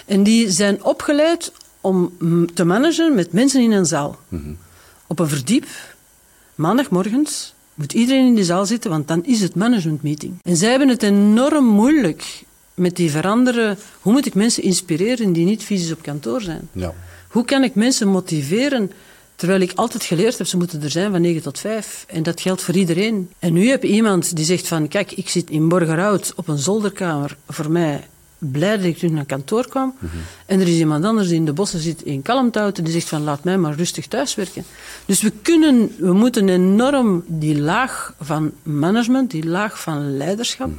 En 0.05 0.24
die 0.24 0.51
zijn 0.51 0.84
opgeleid 0.84 1.51
om 1.81 2.12
te 2.53 2.63
managen 2.63 3.15
met 3.15 3.31
mensen 3.31 3.62
in 3.62 3.72
een 3.72 3.86
zaal. 3.86 4.19
Op 5.07 5.19
een 5.19 5.27
verdiep, 5.27 5.65
maandagmorgens, 6.55 7.53
moet 7.74 7.93
iedereen 7.93 8.25
in 8.25 8.36
die 8.36 8.43
zaal 8.43 8.65
zitten, 8.65 8.89
want 8.89 9.07
dan 9.07 9.25
is 9.25 9.41
het 9.41 9.55
managementmeeting. 9.55 10.39
En 10.43 10.57
zij 10.57 10.69
hebben 10.69 10.88
het 10.88 11.03
enorm 11.03 11.65
moeilijk 11.65 12.43
met 12.74 12.96
die 12.96 13.12
veranderen. 13.12 13.77
Hoe 14.01 14.13
moet 14.13 14.25
ik 14.25 14.34
mensen 14.34 14.63
inspireren 14.63 15.34
die 15.34 15.46
niet 15.46 15.63
fysisch 15.63 15.91
op 15.91 16.01
kantoor 16.01 16.41
zijn? 16.41 16.69
Ja. 16.72 16.93
Hoe 17.27 17.46
kan 17.46 17.63
ik 17.63 17.75
mensen 17.75 18.07
motiveren 18.07 18.91
terwijl 19.36 19.62
ik 19.62 19.72
altijd 19.75 20.03
geleerd 20.03 20.38
heb, 20.38 20.48
ze 20.48 20.57
moeten 20.57 20.81
er 20.81 20.89
zijn 20.89 21.12
van 21.12 21.22
9 21.22 21.41
tot 21.41 21.60
5. 21.60 22.05
En 22.07 22.24
dat 22.24 22.41
geldt 22.41 22.62
voor 22.62 22.75
iedereen. 22.75 23.29
En 23.39 23.53
nu 23.53 23.69
heb 23.69 23.84
je 23.84 23.89
iemand 23.89 24.36
die 24.36 24.46
zegt 24.46 24.67
van, 24.67 24.88
kijk, 24.88 25.12
ik 25.12 25.29
zit 25.29 25.50
in 25.50 25.67
Borgerhout 25.67 26.34
op 26.36 26.48
een 26.48 26.57
zolderkamer, 26.57 27.38
voor 27.48 27.72
mij 27.72 28.07
blij 28.38 28.77
dat 28.77 28.86
ik 28.86 28.98
terug 28.98 29.12
naar 29.12 29.25
kantoor 29.25 29.67
kwam. 29.67 29.96
En 30.46 30.60
er 30.60 30.67
is 30.67 30.77
iemand 30.77 31.06
anders 31.06 31.27
die 31.27 31.36
in 31.36 31.46
de 31.46 31.53
bossen 31.53 31.79
zit 31.79 32.01
in 32.01 32.22
Kalmthout 32.22 32.77
en 32.77 32.84
die 32.84 32.94
zegt 32.94 33.10
van, 33.10 33.24
laat 33.24 33.44
mij 33.44 33.58
maar 33.58 33.75
rustig 33.75 34.08
thuiswerken. 34.08 34.63
Dus 35.06 35.22
we 35.22 35.32
kunnen, 35.41 35.96
we 36.00 36.13
moeten 36.13 36.50
enorm 36.50 37.24
die 37.27 37.60
laag 37.60 38.13
van 38.20 38.51
management, 38.63 39.32
die 39.32 39.46
laag 39.46 39.82
van 39.82 40.17
leiderschap, 40.17 40.70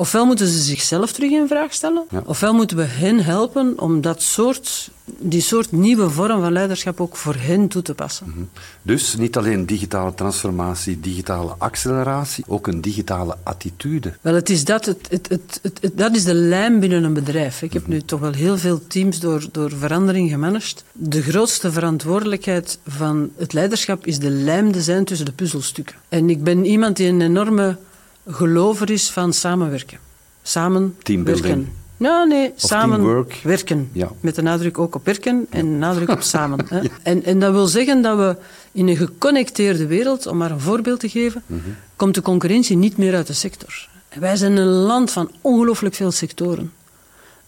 Ofwel 0.00 0.24
moeten 0.26 0.46
ze 0.46 0.58
zichzelf 0.62 1.12
terug 1.12 1.30
in 1.30 1.48
vraag 1.48 1.72
stellen, 1.72 2.04
Ja. 2.10 2.22
ofwel 2.24 2.54
moeten 2.54 2.76
we 2.76 2.82
hen 2.82 3.24
helpen 3.24 3.78
om 3.78 4.00
dat 4.00 4.22
soort, 4.22 4.90
die 5.04 5.40
soort 5.40 5.72
nieuwe 5.72 6.10
vorm 6.10 6.40
van 6.40 6.52
leiderschap 6.52 7.00
ook 7.00 7.16
voor 7.16 7.34
hen 7.34 7.68
toe 7.68 7.82
te 7.82 7.94
passen. 7.94 8.50
Dus 8.82 9.16
niet 9.16 9.36
alleen 9.36 9.66
digitale 9.66 10.14
transformatie, 10.14 11.00
digitale 11.00 11.54
acceleratie, 11.58 12.44
ook 12.46 12.66
een 12.66 12.80
digitale 12.80 13.36
attitude. 13.42 14.16
Wel, 14.20 14.34
het 14.34 14.50
is 14.50 14.64
dat, 14.64 14.84
het, 14.84 15.06
het, 15.10 15.60
het, 15.62 15.90
dat 15.94 16.14
is 16.14 16.24
de 16.24 16.34
lijm 16.34 16.80
binnen 16.80 17.04
een 17.04 17.12
bedrijf. 17.14 17.62
Ik 17.62 17.72
heb 17.72 17.86
nu 17.86 18.02
toch 18.02 18.20
wel 18.20 18.32
heel 18.32 18.58
veel 18.58 18.86
teams 18.86 19.20
door, 19.20 19.46
door 19.52 19.70
verandering 19.78 20.30
gemanaged. 20.30 20.84
De 20.92 21.22
grootste 21.22 21.72
verantwoordelijkheid 21.72 22.78
van 22.86 23.30
het 23.36 23.52
leiderschap 23.52 24.06
is 24.06 24.18
de 24.18 24.30
lijm 24.30 24.72
te 24.72 24.82
zijn 24.82 25.04
tussen 25.04 25.26
de 25.26 25.32
puzzelstukken. 25.32 25.96
En 26.08 26.30
ik 26.30 26.44
ben 26.44 26.64
iemand 26.64 26.96
die 26.96 27.08
een 27.08 27.20
enorme 27.20 27.76
gelover 28.26 28.90
is 28.90 29.10
van 29.10 29.32
samenwerken. 29.32 29.98
Samen 30.42 30.96
werken. 31.24 31.72
Nou, 31.96 32.28
nee, 32.28 32.52
samen 32.56 32.98
teamwork. 32.98 33.40
werken. 33.42 33.88
Ja. 33.92 34.10
Met 34.20 34.34
de 34.34 34.42
nadruk 34.42 34.78
ook 34.78 34.94
op 34.94 35.04
werken 35.04 35.46
en 35.50 35.78
nadruk 35.78 36.08
op 36.08 36.22
samen. 36.22 36.58
Hè. 36.68 36.80
En, 37.02 37.24
en 37.24 37.40
dat 37.40 37.52
wil 37.52 37.66
zeggen 37.66 38.02
dat 38.02 38.16
we 38.18 38.36
in 38.72 38.88
een 38.88 38.96
geconnecteerde 38.96 39.86
wereld, 39.86 40.26
om 40.26 40.36
maar 40.36 40.50
een 40.50 40.60
voorbeeld 40.60 41.00
te 41.00 41.08
geven, 41.08 41.42
Mhm. 41.46 41.60
komt 41.96 42.14
de 42.14 42.22
concurrentie 42.22 42.76
niet 42.76 42.96
meer 42.96 43.14
uit 43.14 43.26
de 43.26 43.32
sector. 43.32 43.88
En 44.08 44.20
wij 44.20 44.36
zijn 44.36 44.56
een 44.56 44.66
land 44.68 45.10
van 45.10 45.30
ongelooflijk 45.40 45.94
veel 45.94 46.10
sectoren. 46.10 46.72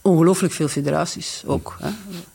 Ongelooflijk 0.01 0.53
veel 0.53 0.69
federaties 0.69 1.43
ook. 1.47 1.77
Hè. 1.81 1.89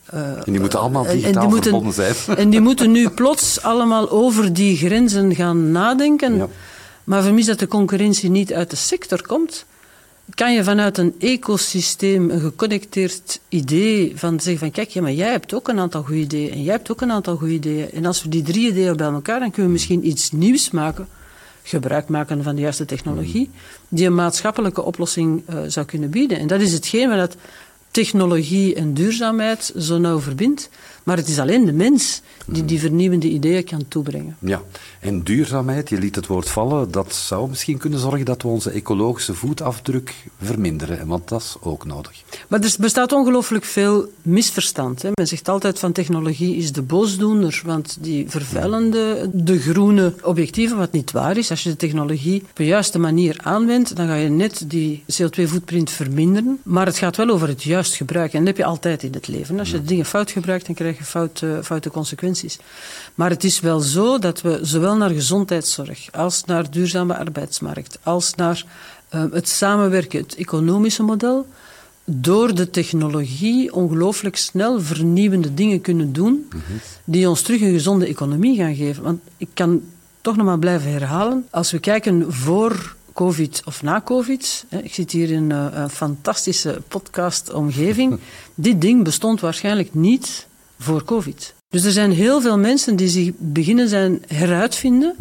Eh, 0.04 0.36
En 0.36 0.52
die 0.52 0.60
moeten 0.60 0.78
allemaal 0.80 1.06
en 1.06 1.18
die 1.18 1.38
moeten- 1.40 1.62
verbonden 1.62 1.92
zijn. 1.92 2.14
En 2.38 2.50
die 2.50 2.60
moeten 2.60 2.90
nu 2.90 3.08
plots 3.10 3.62
allemaal 3.62 4.10
over 4.10 4.52
die 4.52 4.76
grenzen 4.76 5.34
gaan 5.34 5.70
nadenken. 5.72 6.48
Maar 7.08 7.22
vermis 7.22 7.46
dat 7.46 7.58
de 7.58 7.68
concurrentie 7.68 8.30
niet 8.30 8.52
uit 8.52 8.70
de 8.70 8.76
sector 8.76 9.26
komt, 9.26 9.64
kan 10.34 10.52
je 10.52 10.64
vanuit 10.64 10.98
een 10.98 11.14
ecosysteem, 11.18 12.30
een 12.30 12.40
geconnecteerd 12.40 13.40
idee 13.48 14.12
van 14.14 14.40
zeggen 14.40 14.58
van 14.58 14.70
kijk, 14.70 14.88
ja, 14.88 15.02
maar 15.02 15.12
jij 15.12 15.30
hebt 15.30 15.54
ook 15.54 15.68
een 15.68 15.78
aantal 15.78 16.02
goede 16.02 16.20
ideeën 16.20 16.52
en 16.52 16.62
jij 16.62 16.72
hebt 16.72 16.90
ook 16.90 17.00
een 17.00 17.12
aantal 17.12 17.36
goede 17.36 17.52
ideeën. 17.52 17.90
En 17.90 18.04
als 18.04 18.22
we 18.22 18.28
die 18.28 18.42
drie 18.42 18.68
ideeën 18.68 18.96
bij 18.96 19.06
elkaar, 19.06 19.40
dan 19.40 19.50
kunnen 19.50 19.66
we 19.66 19.76
misschien 19.76 20.06
iets 20.06 20.30
nieuws 20.30 20.70
maken, 20.70 21.08
gebruik 21.62 22.08
maken 22.08 22.42
van 22.42 22.54
de 22.54 22.60
juiste 22.60 22.84
technologie, 22.84 23.50
die 23.88 24.06
een 24.06 24.14
maatschappelijke 24.14 24.82
oplossing 24.82 25.42
eh, 25.46 25.58
zou 25.66 25.86
kunnen 25.86 26.10
bieden. 26.10 26.38
En 26.38 26.46
dat 26.46 26.60
is 26.60 26.72
hetgeen 26.72 27.08
wat 27.08 27.36
technologie 27.90 28.74
en 28.74 28.94
duurzaamheid 28.94 29.72
zo 29.78 29.98
nauw 29.98 30.20
verbindt. 30.20 30.68
Maar 31.02 31.16
het 31.16 31.28
is 31.28 31.38
alleen 31.38 31.64
de 31.64 31.72
mens 31.72 32.22
die 32.46 32.64
die 32.64 32.80
vernieuwende 32.80 33.28
ideeën 33.28 33.64
kan 33.64 33.88
toebrengen. 33.88 34.36
Ja, 34.38 34.62
en 35.00 35.22
duurzaamheid, 35.22 35.88
je 35.88 35.98
liet 35.98 36.14
het 36.14 36.26
woord 36.26 36.48
vallen, 36.48 36.90
dat 36.90 37.14
zou 37.14 37.48
misschien 37.48 37.78
kunnen 37.78 37.98
zorgen 37.98 38.24
dat 38.24 38.42
we 38.42 38.48
onze 38.48 38.70
ecologische 38.70 39.34
voetafdruk 39.34 40.14
verminderen. 40.42 41.06
Want 41.06 41.28
dat 41.28 41.40
is 41.40 41.56
ook 41.60 41.84
nodig. 41.84 42.22
Maar 42.48 42.60
er 42.60 42.74
bestaat 42.80 43.12
ongelooflijk 43.12 43.64
veel 43.64 44.08
misverstand. 44.22 45.02
Hè. 45.02 45.10
Men 45.14 45.26
zegt 45.26 45.48
altijd 45.48 45.78
van 45.78 45.92
technologie 45.92 46.56
is 46.56 46.72
de 46.72 46.82
boosdoener, 46.82 47.62
want 47.64 47.96
die 48.00 48.30
vervuilende, 48.30 49.30
de 49.32 49.58
groene 49.58 50.14
objectieven, 50.22 50.76
wat 50.76 50.92
niet 50.92 51.10
waar 51.10 51.36
is. 51.36 51.50
Als 51.50 51.62
je 51.62 51.70
de 51.70 51.76
technologie 51.76 52.40
op 52.40 52.56
de 52.56 52.66
juiste 52.66 52.98
manier 52.98 53.36
aanwendt, 53.42 53.96
dan 53.96 54.06
ga 54.06 54.14
je 54.14 54.28
net 54.28 54.64
die 54.66 55.04
CO2-footprint 55.12 55.90
verminderen. 55.90 56.60
Maar 56.62 56.86
het 56.86 56.98
gaat 56.98 57.16
wel 57.16 57.28
over 57.28 57.48
het 57.48 57.62
juist 57.62 57.94
gebruik. 57.94 58.32
En 58.32 58.38
dat 58.38 58.46
heb 58.46 58.56
je 58.56 58.64
altijd 58.64 59.02
in 59.02 59.12
het 59.12 59.28
leven. 59.28 59.58
Als 59.58 59.70
je 59.70 59.80
de 59.80 59.86
dingen 59.86 60.04
fout 60.04 60.30
gebruikt, 60.30 60.66
dan 60.66 60.74
krijg 60.74 60.97
je 60.97 60.97
foute, 61.04 61.60
foute 61.62 61.90
consequenties. 61.90 62.58
Maar 63.14 63.30
het 63.30 63.44
is 63.44 63.60
wel 63.60 63.80
zo 63.80 64.18
dat 64.18 64.40
we 64.40 64.58
zowel 64.62 64.96
naar 64.96 65.10
gezondheidszorg 65.10 66.12
als 66.12 66.44
naar 66.44 66.70
duurzame 66.70 67.16
arbeidsmarkt, 67.16 67.98
als 68.02 68.34
naar 68.34 68.64
eh, 69.08 69.24
het 69.32 69.48
samenwerken, 69.48 70.20
het 70.20 70.34
economische 70.34 71.02
model, 71.02 71.46
door 72.10 72.54
de 72.54 72.70
technologie 72.70 73.74
ongelooflijk 73.74 74.36
snel 74.36 74.80
vernieuwende 74.80 75.54
dingen 75.54 75.80
kunnen 75.80 76.12
doen, 76.12 76.48
die 77.04 77.28
ons 77.28 77.42
terug 77.42 77.60
een 77.60 77.72
gezonde 77.72 78.06
economie 78.06 78.56
gaan 78.56 78.74
geven. 78.74 79.02
Want 79.02 79.20
ik 79.36 79.48
kan 79.54 79.82
toch 80.20 80.36
nog 80.36 80.46
maar 80.46 80.58
blijven 80.58 80.90
herhalen, 80.90 81.46
als 81.50 81.70
we 81.70 81.78
kijken 81.78 82.32
voor 82.32 82.96
COVID 83.12 83.62
of 83.64 83.82
na 83.82 84.00
COVID, 84.00 84.64
ik 84.82 84.94
zit 84.94 85.10
hier 85.10 85.30
in 85.30 85.50
een, 85.50 85.80
een 85.80 85.90
fantastische 85.90 86.82
podcastomgeving, 86.88 88.18
dit 88.54 88.80
ding 88.80 89.04
bestond 89.04 89.40
waarschijnlijk 89.40 89.94
niet 89.94 90.46
voor 90.78 91.04
COVID. 91.04 91.54
Dus 91.68 91.84
er 91.84 91.92
zijn 91.92 92.12
heel 92.12 92.40
veel 92.40 92.58
mensen 92.58 92.96
die 92.96 93.08
zich 93.08 93.30
beginnen 93.36 93.88
zijn 93.88 94.22
heruitvinden, 94.26 95.14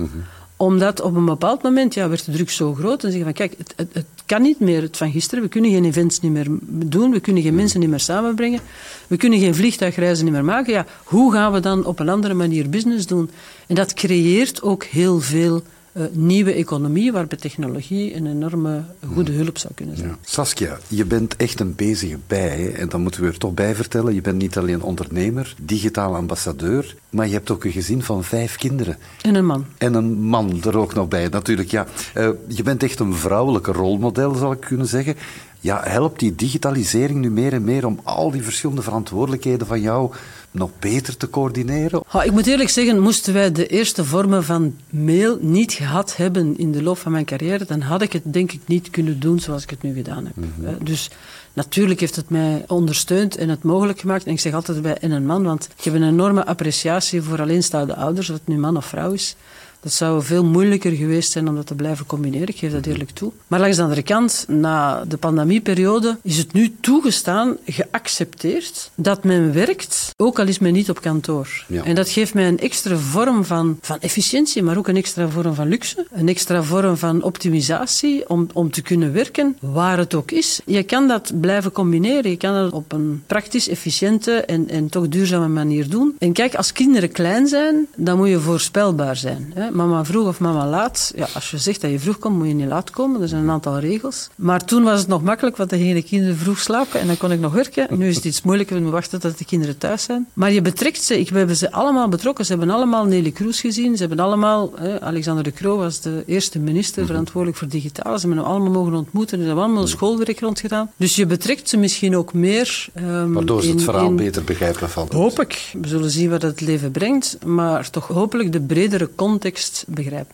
omdat 0.55 1.01
op 1.01 1.15
een 1.15 1.25
bepaald 1.25 1.63
moment 1.63 1.93
ja, 1.93 2.09
werd 2.09 2.25
de 2.25 2.31
druk 2.31 2.49
zo 2.49 2.73
groot 2.73 3.03
en 3.03 3.11
zeggen 3.11 3.23
van 3.23 3.33
kijk, 3.33 3.53
het, 3.57 3.73
het, 3.75 3.89
het 3.93 4.05
kan 4.25 4.41
niet 4.41 4.59
meer 4.59 4.81
het 4.81 4.97
van 4.97 5.11
gisteren, 5.11 5.43
we 5.43 5.49
kunnen 5.49 5.71
geen 5.71 5.85
events 5.85 6.19
niet 6.19 6.31
meer 6.31 6.47
doen, 6.69 7.11
we 7.11 7.19
kunnen 7.19 7.43
geen 7.43 7.55
mensen 7.55 7.79
niet 7.79 7.89
meer 7.89 7.99
samenbrengen, 7.99 8.59
we 9.07 9.17
kunnen 9.17 9.39
geen 9.39 9.55
vliegtuigreizen 9.55 10.25
niet 10.25 10.33
meer 10.33 10.45
maken. 10.45 10.73
Ja, 10.73 10.85
hoe 11.03 11.31
gaan 11.31 11.51
we 11.51 11.59
dan 11.59 11.85
op 11.85 11.99
een 11.99 12.09
andere 12.09 12.33
manier 12.33 12.69
business 12.69 13.05
doen? 13.05 13.29
En 13.67 13.75
dat 13.75 13.93
creëert 13.93 14.61
ook 14.61 14.83
heel 14.83 15.19
veel 15.19 15.63
eh, 15.97 16.03
nieuwe 16.11 16.53
economie, 16.53 17.11
waarbij 17.11 17.37
technologie 17.37 18.15
een 18.15 18.27
enorme 18.27 18.83
goede 19.13 19.31
hulp 19.31 19.57
zou 19.57 19.73
kunnen 19.73 19.97
zijn. 19.97 20.09
Ja. 20.09 20.17
Saskia, 20.21 20.77
je 20.87 21.05
bent 21.05 21.35
echt 21.35 21.59
een 21.59 21.75
bezige 21.75 22.17
bij. 22.27 22.57
hè. 22.61 22.67
En 22.69 22.89
dan 22.89 23.01
moeten 23.01 23.21
we 23.21 23.27
er 23.27 23.37
toch 23.37 23.53
bij 23.53 23.75
vertellen. 23.75 24.13
Je 24.13 24.21
bent 24.21 24.37
niet 24.37 24.57
alleen 24.57 24.81
ondernemer, 24.81 25.55
digitaal 25.61 26.15
ambassadeur, 26.15 26.95
maar 27.09 27.27
je 27.27 27.33
hebt 27.33 27.51
ook 27.51 27.63
een 27.63 27.71
gezin 27.71 28.03
van 28.03 28.23
vijf 28.23 28.55
kinderen. 28.55 28.97
En 29.21 29.35
een 29.35 29.45
man. 29.45 29.65
En 29.77 29.93
een 29.93 30.21
man 30.21 30.63
er 30.63 30.77
ook 30.77 30.93
nog 30.93 31.07
bij, 31.07 31.27
natuurlijk. 31.27 31.71
Ja, 31.71 31.85
Eh, 32.13 32.29
je 32.47 32.63
bent 32.63 32.83
echt 32.83 32.99
een 32.99 33.13
vrouwelijke 33.13 33.71
rolmodel, 33.71 34.33
zal 34.35 34.51
ik 34.51 34.59
kunnen 34.59 34.87
zeggen. 34.87 35.15
Ja, 35.59 35.81
helpt 35.83 36.19
die 36.19 36.35
digitalisering 36.35 37.19
nu 37.19 37.31
meer 37.31 37.53
en 37.53 37.63
meer 37.63 37.85
om 37.85 37.99
al 38.03 38.31
die 38.31 38.43
verschillende 38.43 38.81
verantwoordelijkheden 38.81 39.67
van 39.67 39.81
jou 39.81 40.11
nog 40.57 40.69
beter 40.79 41.17
te 41.17 41.29
coördineren? 41.29 42.01
Ik 42.23 42.31
moet 42.31 42.47
eerlijk 42.47 42.69
zeggen, 42.69 42.99
moesten 42.99 43.33
wij 43.33 43.51
de 43.51 43.67
eerste 43.67 44.05
vormen 44.05 44.43
van 44.43 44.75
mail 44.89 45.37
niet 45.41 45.73
gehad 45.73 46.15
hebben 46.15 46.57
in 46.57 46.71
de 46.71 46.83
loop 46.83 46.97
van 46.97 47.11
mijn 47.11 47.25
carrière, 47.25 47.65
dan 47.65 47.81
had 47.81 48.01
ik 48.01 48.13
het 48.13 48.21
denk 48.33 48.51
ik 48.51 48.61
niet 48.65 48.89
kunnen 48.89 49.19
doen 49.19 49.39
zoals 49.39 49.63
ik 49.63 49.69
het 49.69 49.81
nu 49.81 49.93
gedaan 49.93 50.25
heb. 50.25 50.35
Eh, 50.63 50.69
Dus 50.83 51.09
natuurlijk 51.53 51.99
heeft 51.99 52.15
het 52.15 52.29
mij 52.29 52.63
ondersteund 52.67 53.37
en 53.37 53.49
het 53.49 53.63
mogelijk 53.63 53.99
gemaakt. 53.99 54.25
En 54.25 54.31
ik 54.31 54.39
zeg 54.39 54.53
altijd 54.53 54.81
bij 54.81 54.97
en 54.97 55.11
een 55.11 55.25
man, 55.25 55.43
want 55.43 55.69
ik 55.77 55.83
heb 55.83 55.93
een 55.93 56.03
enorme 56.07 56.45
appreciatie 56.45 57.21
voor 57.21 57.41
alleenstaande 57.41 57.95
ouders, 57.95 58.29
of 58.29 58.35
het 58.35 58.47
nu 58.47 58.57
man 58.57 58.77
of 58.77 58.85
vrouw 58.85 59.11
is. 59.11 59.35
Dat 59.79 59.93
zou 59.93 60.23
veel 60.23 60.45
moeilijker 60.45 60.91
geweest 60.91 61.31
zijn 61.31 61.47
om 61.47 61.55
dat 61.55 61.67
te 61.67 61.75
blijven 61.75 62.05
combineren, 62.05 62.47
ik 62.47 62.57
geef 62.57 62.71
dat 62.71 62.85
eerlijk 62.85 63.09
toe. 63.09 63.31
Maar 63.47 63.59
langs 63.59 63.75
de 63.75 63.81
andere 63.81 64.01
kant, 64.01 64.45
na 64.47 65.05
de 65.05 65.17
pandemieperiode, 65.17 66.17
is 66.23 66.37
het 66.37 66.53
nu 66.53 66.75
toegestaan, 66.81 67.57
geaccepteerd, 67.65 68.91
dat 68.95 69.23
men 69.23 69.53
werkt, 69.53 70.13
ook 70.17 70.39
al 70.39 70.47
is 70.47 70.59
men 70.59 70.73
niet 70.73 70.89
op 70.89 71.01
kantoor. 71.01 71.65
Ja. 71.67 71.83
En 71.83 71.95
dat 71.95 72.09
geeft 72.09 72.33
mij 72.33 72.47
een 72.47 72.59
extra 72.59 72.97
vorm 72.97 73.45
van, 73.45 73.77
van 73.81 73.99
efficiëntie, 73.99 74.63
maar 74.63 74.77
ook 74.77 74.87
een 74.87 74.95
extra 74.95 75.29
vorm 75.29 75.53
van 75.53 75.67
luxe, 75.67 76.07
een 76.11 76.27
extra 76.27 76.63
vorm 76.63 76.97
van 76.97 77.23
optimisatie 77.23 78.29
om, 78.29 78.47
om 78.53 78.71
te 78.71 78.81
kunnen 78.81 79.13
werken 79.13 79.57
waar 79.59 79.97
het 79.97 80.13
ook 80.13 80.31
is. 80.31 80.61
Je 80.65 80.83
kan 80.83 81.07
dat 81.07 81.31
blijven 81.41 81.71
combineren, 81.71 82.31
je 82.31 82.37
kan 82.37 82.53
dat 82.53 82.71
op 82.71 82.91
een 82.91 83.23
praktisch, 83.27 83.67
efficiënte 83.67 84.31
en, 84.31 84.69
en 84.69 84.89
toch 84.89 85.07
duurzame 85.07 85.47
manier 85.47 85.89
doen. 85.89 86.15
En 86.19 86.33
kijk, 86.33 86.55
als 86.55 86.71
kinderen 86.71 87.11
klein 87.11 87.47
zijn, 87.47 87.87
dan 87.95 88.17
moet 88.17 88.29
je 88.29 88.39
voorspelbaar 88.39 89.15
zijn. 89.15 89.51
Hè? 89.53 89.71
Mama 89.77 90.05
vroeg 90.05 90.27
of 90.27 90.39
mama 90.39 90.67
laat. 90.67 91.11
Ja, 91.15 91.27
als 91.33 91.51
je 91.51 91.57
zegt 91.57 91.81
dat 91.81 91.91
je 91.91 91.99
vroeg 91.99 92.19
komt, 92.19 92.37
moet 92.37 92.47
je 92.47 92.53
niet 92.53 92.67
laat 92.67 92.89
komen. 92.89 93.21
Er 93.21 93.27
zijn 93.27 93.43
een 93.43 93.49
aantal 93.49 93.79
regels. 93.79 94.29
Maar 94.35 94.65
toen 94.65 94.83
was 94.83 94.99
het 94.99 95.07
nog 95.07 95.23
makkelijk, 95.23 95.57
want 95.57 95.69
dan 95.69 95.79
gingen 95.79 95.95
de 95.95 96.03
kinderen 96.03 96.37
vroeg 96.37 96.59
slapen 96.59 96.99
en 96.99 97.07
dan 97.07 97.17
kon 97.17 97.31
ik 97.31 97.39
nog 97.39 97.53
werken. 97.53 97.87
Nu 97.97 98.07
is 98.07 98.15
het 98.15 98.25
iets 98.25 98.41
moeilijker, 98.41 98.83
we 98.83 98.89
wachten 98.89 99.19
tot 99.19 99.37
de 99.37 99.45
kinderen 99.45 99.77
thuis 99.77 100.03
zijn. 100.03 100.27
Maar 100.33 100.51
je 100.51 100.61
betrekt 100.61 101.01
ze, 101.03 101.19
ik, 101.19 101.29
we 101.29 101.37
hebben 101.37 101.55
ze 101.57 101.71
allemaal 101.71 102.07
betrokken. 102.09 102.45
Ze 102.45 102.51
hebben 102.55 102.69
allemaal 102.69 103.05
Nelly 103.05 103.31
Kroes 103.31 103.59
gezien. 103.59 103.93
Ze 103.97 104.05
hebben 104.05 104.25
allemaal, 104.25 104.71
Alexander 104.99 105.43
de 105.43 105.51
Croo 105.51 105.77
was 105.77 106.01
de 106.01 106.23
eerste 106.25 106.59
minister 106.59 107.05
verantwoordelijk 107.05 107.57
voor 107.59 107.67
digitaal. 107.67 108.19
Ze 108.19 108.27
hebben 108.27 108.43
hem 108.45 108.51
allemaal 108.53 108.71
mogen 108.71 108.93
ontmoeten. 108.93 109.39
Ze 109.39 109.45
hebben 109.45 109.63
allemaal 109.63 109.87
schoolwerk 109.87 110.39
rondgedaan. 110.39 110.91
Dus 110.97 111.15
je 111.15 111.25
betrekt 111.25 111.69
ze 111.69 111.77
misschien 111.77 112.15
ook 112.17 112.33
meer. 112.33 112.87
ehm, 112.93 113.31
Waardoor 113.33 113.61
ze 113.61 113.67
het 113.69 113.77
in- 113.77 113.83
verhaal 113.83 114.07
in- 114.07 114.15
beter 114.15 114.43
begrijpen 114.43 114.89
van. 114.89 115.07
Hoop 115.11 115.39
ik. 115.39 115.71
We 115.81 115.87
zullen 115.87 116.09
zien 116.11 116.29
wat 116.29 116.41
het 116.41 116.61
leven 116.61 116.91
brengt, 116.91 117.37
maar 117.45 117.89
toch 117.89 118.07
hopelijk 118.07 118.51
de 118.51 118.61
bredere 118.61 119.09
context 119.15 119.56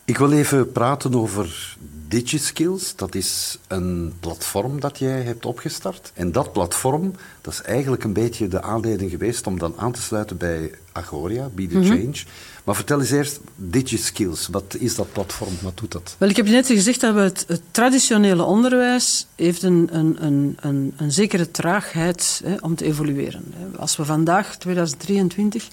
Ik 0.05 0.17
wil 0.17 0.31
even 0.31 0.71
praten 0.71 1.15
over 1.15 1.75
DigiSkills. 2.07 2.95
Dat 2.95 3.15
is 3.15 3.57
een 3.67 4.13
platform 4.19 4.79
dat 4.79 4.99
jij 4.99 5.21
hebt 5.21 5.45
opgestart. 5.45 6.11
En 6.13 6.31
dat 6.31 6.51
platform, 6.51 7.13
dat 7.41 7.53
is 7.53 7.61
eigenlijk 7.61 8.03
een 8.03 8.13
beetje 8.13 8.47
de 8.47 8.61
aanleiding 8.61 9.11
geweest 9.11 9.47
om 9.47 9.59
dan 9.59 9.73
aan 9.77 9.91
te 9.91 10.01
sluiten 10.01 10.37
bij 10.37 10.71
Agoria, 10.91 11.49
Be 11.53 11.67
the 11.67 11.83
Change. 11.83 12.23
Maar 12.63 12.75
vertel 12.75 12.99
eens 12.99 13.11
eerst, 13.11 13.39
DigiSkills, 13.55 14.47
wat 14.47 14.75
is 14.79 14.95
dat 14.95 15.11
platform, 15.11 15.53
wat 15.61 15.77
doet 15.77 15.91
dat? 15.91 16.15
Wel, 16.17 16.29
ik 16.29 16.35
heb 16.35 16.45
je 16.45 16.51
net 16.51 16.67
gezegd 16.67 17.01
dat 17.01 17.13
we 17.13 17.19
het, 17.19 17.45
het 17.47 17.61
traditionele 17.71 18.43
onderwijs 18.43 19.27
heeft 19.35 19.63
een, 19.63 19.89
een, 19.91 20.25
een, 20.25 20.57
een, 20.59 20.93
een 20.97 21.11
zekere 21.11 21.51
traagheid 21.51 22.41
hè, 22.43 22.55
om 22.59 22.75
te 22.75 22.85
evolueren. 22.85 23.53
Als 23.75 23.95
we 23.95 24.05
vandaag, 24.05 24.57
2023, 24.57 25.67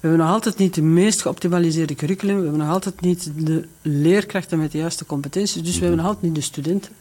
we 0.00 0.08
hebben 0.08 0.26
nog 0.26 0.34
altijd 0.34 0.56
niet 0.58 0.74
de 0.74 0.82
meest 0.82 1.22
geoptimaliseerde 1.22 1.94
curriculum, 1.94 2.36
we 2.36 2.42
hebben 2.42 2.60
nog 2.60 2.70
altijd 2.70 3.00
niet 3.00 3.30
de 3.36 3.64
leerkrachten 3.82 4.58
met 4.58 4.72
de 4.72 4.78
juiste 4.78 5.06
competenties, 5.06 5.62
dus 5.62 5.74
we 5.74 5.80
hebben 5.80 5.96
nog 5.96 6.06
altijd 6.06 6.24
niet 6.24 6.34
de 6.34 6.40
studenten. 6.40 6.92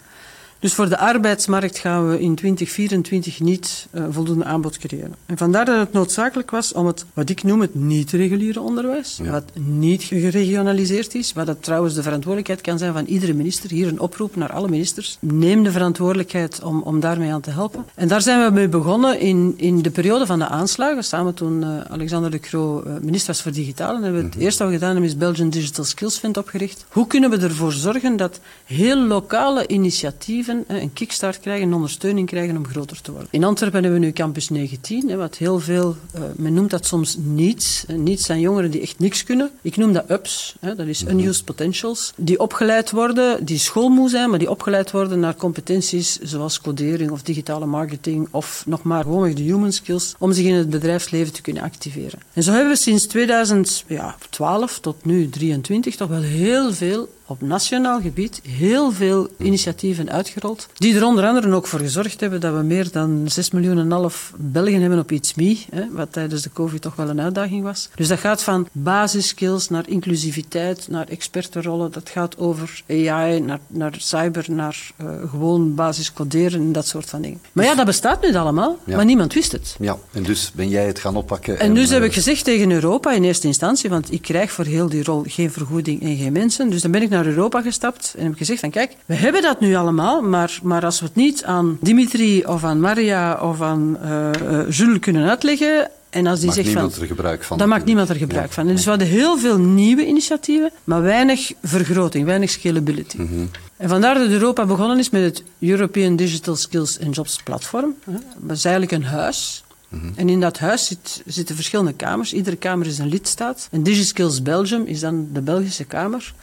Dus 0.59 0.73
voor 0.73 0.89
de 0.89 0.97
arbeidsmarkt 0.97 1.77
gaan 1.77 2.09
we 2.09 2.19
in 2.19 2.35
2024 2.35 3.39
niet 3.39 3.87
eh, 3.91 4.03
voldoende 4.09 4.43
aanbod 4.45 4.77
creëren. 4.77 5.15
En 5.25 5.37
vandaar 5.37 5.65
dat 5.65 5.79
het 5.79 5.93
noodzakelijk 5.93 6.51
was 6.51 6.73
om 6.73 6.85
het, 6.85 7.05
wat 7.13 7.29
ik 7.29 7.43
noem 7.43 7.61
het 7.61 7.75
niet-reguliere 7.75 8.61
onderwijs, 8.61 9.19
Ja. 9.23 9.31
wat 9.31 9.43
niet 9.53 10.03
geregionaliseerd 10.03 11.15
is, 11.15 11.33
wat 11.33 11.45
dat 11.45 11.63
trouwens 11.63 11.93
de 11.93 12.01
verantwoordelijkheid 12.03 12.61
kan 12.61 12.77
zijn 12.77 12.93
van 12.93 13.05
iedere 13.05 13.33
minister, 13.33 13.69
hier 13.69 13.87
een 13.87 13.99
oproep 13.99 14.35
naar 14.35 14.51
alle 14.51 14.67
ministers, 14.69 15.17
neem 15.19 15.63
de 15.63 15.71
verantwoordelijkheid 15.71 16.63
om, 16.63 16.81
om 16.81 16.99
daarmee 16.99 17.31
aan 17.33 17.41
te 17.41 17.49
helpen. 17.49 17.85
En 17.95 18.07
daar 18.07 18.21
zijn 18.21 18.45
we 18.45 18.51
mee 18.51 18.67
begonnen 18.67 19.19
in, 19.19 19.53
in 19.57 19.81
de 19.81 19.89
periode 19.91 20.25
van 20.25 20.39
de 20.39 20.47
aanslagen, 20.47 21.03
samen 21.03 21.33
toen 21.33 21.63
eh, 21.63 21.69
Alexander 21.91 22.31
de 22.31 22.39
Croo 22.39 22.81
eh, 22.81 22.93
minister 23.01 23.27
was 23.33 23.41
voor 23.41 23.51
digitaal. 23.51 23.95
En 23.95 24.03
hebben 24.03 24.21
we 24.21 24.27
het 24.27 24.35
eerste 24.37 24.63
wat 24.63 24.71
we 24.71 24.77
gedaan 24.77 24.91
hebben 24.93 25.09
is 25.09 25.17
Belgian 25.17 25.49
Digital 25.49 25.85
Skills 25.85 26.17
Fund 26.17 26.37
opgericht. 26.37 26.85
Hoe 26.89 27.07
kunnen 27.07 27.29
we 27.29 27.37
ervoor 27.37 27.71
zorgen 27.73 28.17
dat 28.17 28.39
heel 28.65 28.97
lokale 28.97 29.67
initiatieven 29.67 30.46
een 30.47 30.93
kickstart 30.93 31.39
krijgen, 31.39 31.67
een 31.67 31.73
ondersteuning 31.73 32.27
krijgen 32.27 32.57
om 32.57 32.67
groter 32.67 33.01
te 33.01 33.11
worden. 33.11 33.27
In 33.31 33.43
Antwerpen 33.43 33.81
hebben 33.81 33.99
we 33.99 34.05
nu 34.05 34.11
Campus 34.11 34.49
19, 34.49 35.09
hè, 35.09 35.15
wat 35.15 35.37
heel 35.37 35.59
veel, 35.59 35.95
eh, 36.13 36.21
men 36.35 36.53
noemt 36.53 36.69
dat 36.69 36.85
soms 36.85 37.17
niets. 37.19 37.85
Niets 37.87 38.25
zijn 38.25 38.39
jongeren 38.39 38.71
die 38.71 38.81
echt 38.81 38.99
niks 38.99 39.23
kunnen. 39.23 39.49
Ik 39.61 39.77
noem 39.77 39.93
dat 39.93 40.11
ups, 40.11 40.55
dat 40.59 40.79
is 40.79 41.03
unused 41.03 41.45
potentials. 41.45 42.13
Die 42.15 42.39
opgeleid 42.39 42.91
worden, 42.91 43.45
die 43.45 43.57
schoolmoe 43.57 44.09
zijn, 44.09 44.29
maar 44.29 44.39
die 44.39 44.49
opgeleid 44.49 44.91
worden 44.91 45.19
naar 45.19 45.35
competenties 45.35 46.19
zoals 46.19 46.61
codering 46.61 47.11
of 47.11 47.21
digitale 47.21 47.65
marketing 47.65 48.27
of 48.31 48.63
nog 48.65 48.83
maar 48.83 49.03
gewoonweg 49.03 49.33
de 49.33 49.41
human 49.41 49.71
skills 49.71 50.15
om 50.17 50.31
zich 50.31 50.45
in 50.45 50.53
het 50.53 50.69
bedrijfsleven 50.69 51.33
te 51.33 51.41
kunnen 51.41 51.63
activeren. 51.63 52.19
En 52.33 52.43
zo 52.43 52.51
hebben 52.51 52.71
we 52.71 52.77
sinds 52.77 53.05
2012 53.05 54.79
tot 54.79 55.05
nu 55.05 55.29
23 55.29 55.95
toch 55.95 56.09
wel 56.09 56.21
heel 56.21 56.73
veel 56.73 57.09
op 57.27 57.41
nationaal 57.41 58.01
gebied 58.01 58.41
heel 58.49 58.91
veel 58.91 59.27
initiatieven 59.37 60.11
uitgerold, 60.11 60.67
die 60.73 60.95
er 60.95 61.05
onder 61.05 61.25
andere 61.25 61.53
ook 61.53 61.67
voor 61.67 61.79
gezorgd 61.79 62.19
hebben 62.19 62.39
dat 62.41 62.53
we 62.55 62.61
meer 62.61 62.91
dan 62.91 63.21
6 63.25 63.51
miljoen 63.51 63.77
en 63.79 63.91
half 63.91 64.33
Belgen 64.37 64.81
hebben 64.81 64.99
op 64.99 65.11
It's 65.11 65.33
Me, 65.33 65.57
hè, 65.71 65.83
wat 65.91 66.11
tijdens 66.13 66.41
de 66.41 66.49
COVID 66.53 66.81
toch 66.81 66.95
wel 66.95 67.09
een 67.09 67.21
uitdaging 67.21 67.63
was. 67.63 67.89
Dus 67.95 68.07
dat 68.07 68.19
gaat 68.19 68.43
van 68.43 68.67
basiskills 68.71 69.69
naar 69.69 69.89
inclusiviteit, 69.89 70.87
naar 70.89 71.07
expertenrollen, 71.07 71.91
dat 71.91 72.09
gaat 72.09 72.37
over 72.37 72.83
AI, 72.89 73.39
naar, 73.39 73.59
naar 73.67 73.95
cyber, 73.97 74.45
naar 74.49 74.91
eh, 74.97 75.07
gewoon 75.29 75.75
basis 75.75 76.13
coderen 76.13 76.59
en 76.61 76.71
dat 76.71 76.87
soort 76.87 77.09
van 77.09 77.21
dingen. 77.21 77.39
Maar 77.51 77.65
ja, 77.65 77.75
dat 77.75 77.85
bestaat 77.85 78.21
nu 78.21 78.35
allemaal, 78.35 78.77
Ja. 78.85 78.95
maar 78.95 79.05
niemand 79.05 79.33
wist 79.33 79.51
het. 79.51 79.75
Ja, 79.79 79.97
en 80.11 80.23
dus 80.23 80.51
ben 80.55 80.69
jij 80.69 80.85
het 80.85 80.99
gaan 80.99 81.15
oppakken. 81.15 81.59
En 81.59 81.73
dus 81.73 81.87
eh, 81.87 81.93
heb 81.93 82.03
ik 82.03 82.13
gezegd 82.13 82.43
tegen 82.43 82.71
Europa 82.71 83.13
in 83.13 83.23
eerste 83.23 83.47
instantie, 83.47 83.89
want 83.89 84.11
ik 84.11 84.21
krijg 84.21 84.51
voor 84.51 84.65
heel 84.65 84.89
die 84.89 85.03
rol 85.03 85.23
geen 85.27 85.51
vergoeding 85.51 86.01
en 86.01 86.17
geen 86.17 86.31
mensen. 86.33 86.69
Dus 86.69 86.81
dan 86.81 86.91
ben 86.91 87.01
ik 87.01 87.09
naar 87.09 87.16
Europa 87.25 87.61
gestapt 87.61 88.15
en 88.17 88.23
heb 88.23 88.37
gezegd 88.37 88.59
van 88.59 88.69
kijk, 88.69 88.95
we 89.05 89.15
hebben 89.15 89.41
dat 89.41 89.59
nu 89.59 89.75
allemaal, 89.75 90.21
maar, 90.21 90.59
maar 90.63 90.85
als 90.85 90.99
we 90.99 91.05
het 91.05 91.15
niet 91.15 91.43
aan 91.43 91.77
Dimitri 91.81 92.45
of 92.45 92.63
aan 92.63 92.79
Maria 92.79 93.41
of 93.41 93.61
aan 93.61 93.97
eh, 94.01 94.29
Jules 94.69 94.99
kunnen 94.99 95.29
uitleggen, 95.29 95.89
en 96.09 96.27
als 96.27 96.39
die 96.39 96.51
zegt 96.51 96.69
van... 96.69 96.91
er 96.99 97.07
gebruik 97.07 97.43
van. 97.43 97.57
Dan 97.57 97.69
maakt 97.69 97.85
niemand 97.85 98.09
er 98.09 98.15
gebruik 98.15 98.51
van. 98.51 98.67
En 98.67 98.75
dus 98.75 98.83
we 98.83 98.89
hadden 98.89 99.07
heel 99.07 99.37
veel 99.37 99.57
nieuwe 99.57 100.05
initiatieven, 100.05 100.71
maar 100.83 101.01
weinig 101.01 101.51
vergroting, 101.63 102.25
weinig 102.25 102.49
scalability. 102.49 103.17
Mhm. 103.17 103.45
En 103.77 103.89
vandaar 103.89 104.15
dat 104.15 104.29
Europa 104.29 104.65
begonnen 104.65 104.99
is 104.99 105.09
met 105.09 105.21
het 105.21 105.43
European 105.59 106.15
Digital 106.15 106.55
Skills 106.55 106.99
and 106.99 107.15
Jobs 107.15 107.41
Platform. 107.43 107.95
Dat 108.37 108.57
is 108.57 108.65
eigenlijk 108.65 109.03
een 109.03 109.09
huis. 109.09 109.63
Mhm. 109.89 110.07
En 110.15 110.29
in 110.29 110.39
dat 110.39 110.59
huis 110.59 110.85
zit, 110.85 111.21
zitten 111.25 111.55
verschillende 111.55 111.93
kamers. 111.93 112.33
Iedere 112.33 112.55
kamer 112.55 112.87
is 112.87 112.97
een 112.97 113.07
lidstaat. 113.07 113.67
En 113.71 113.83
DigiSkills 113.83 114.41
Belgium 114.41 114.85
is 114.85 114.99
dan 114.99 115.29
de 115.33 115.41
Belgische 115.41 115.83
kamer. 115.83 116.33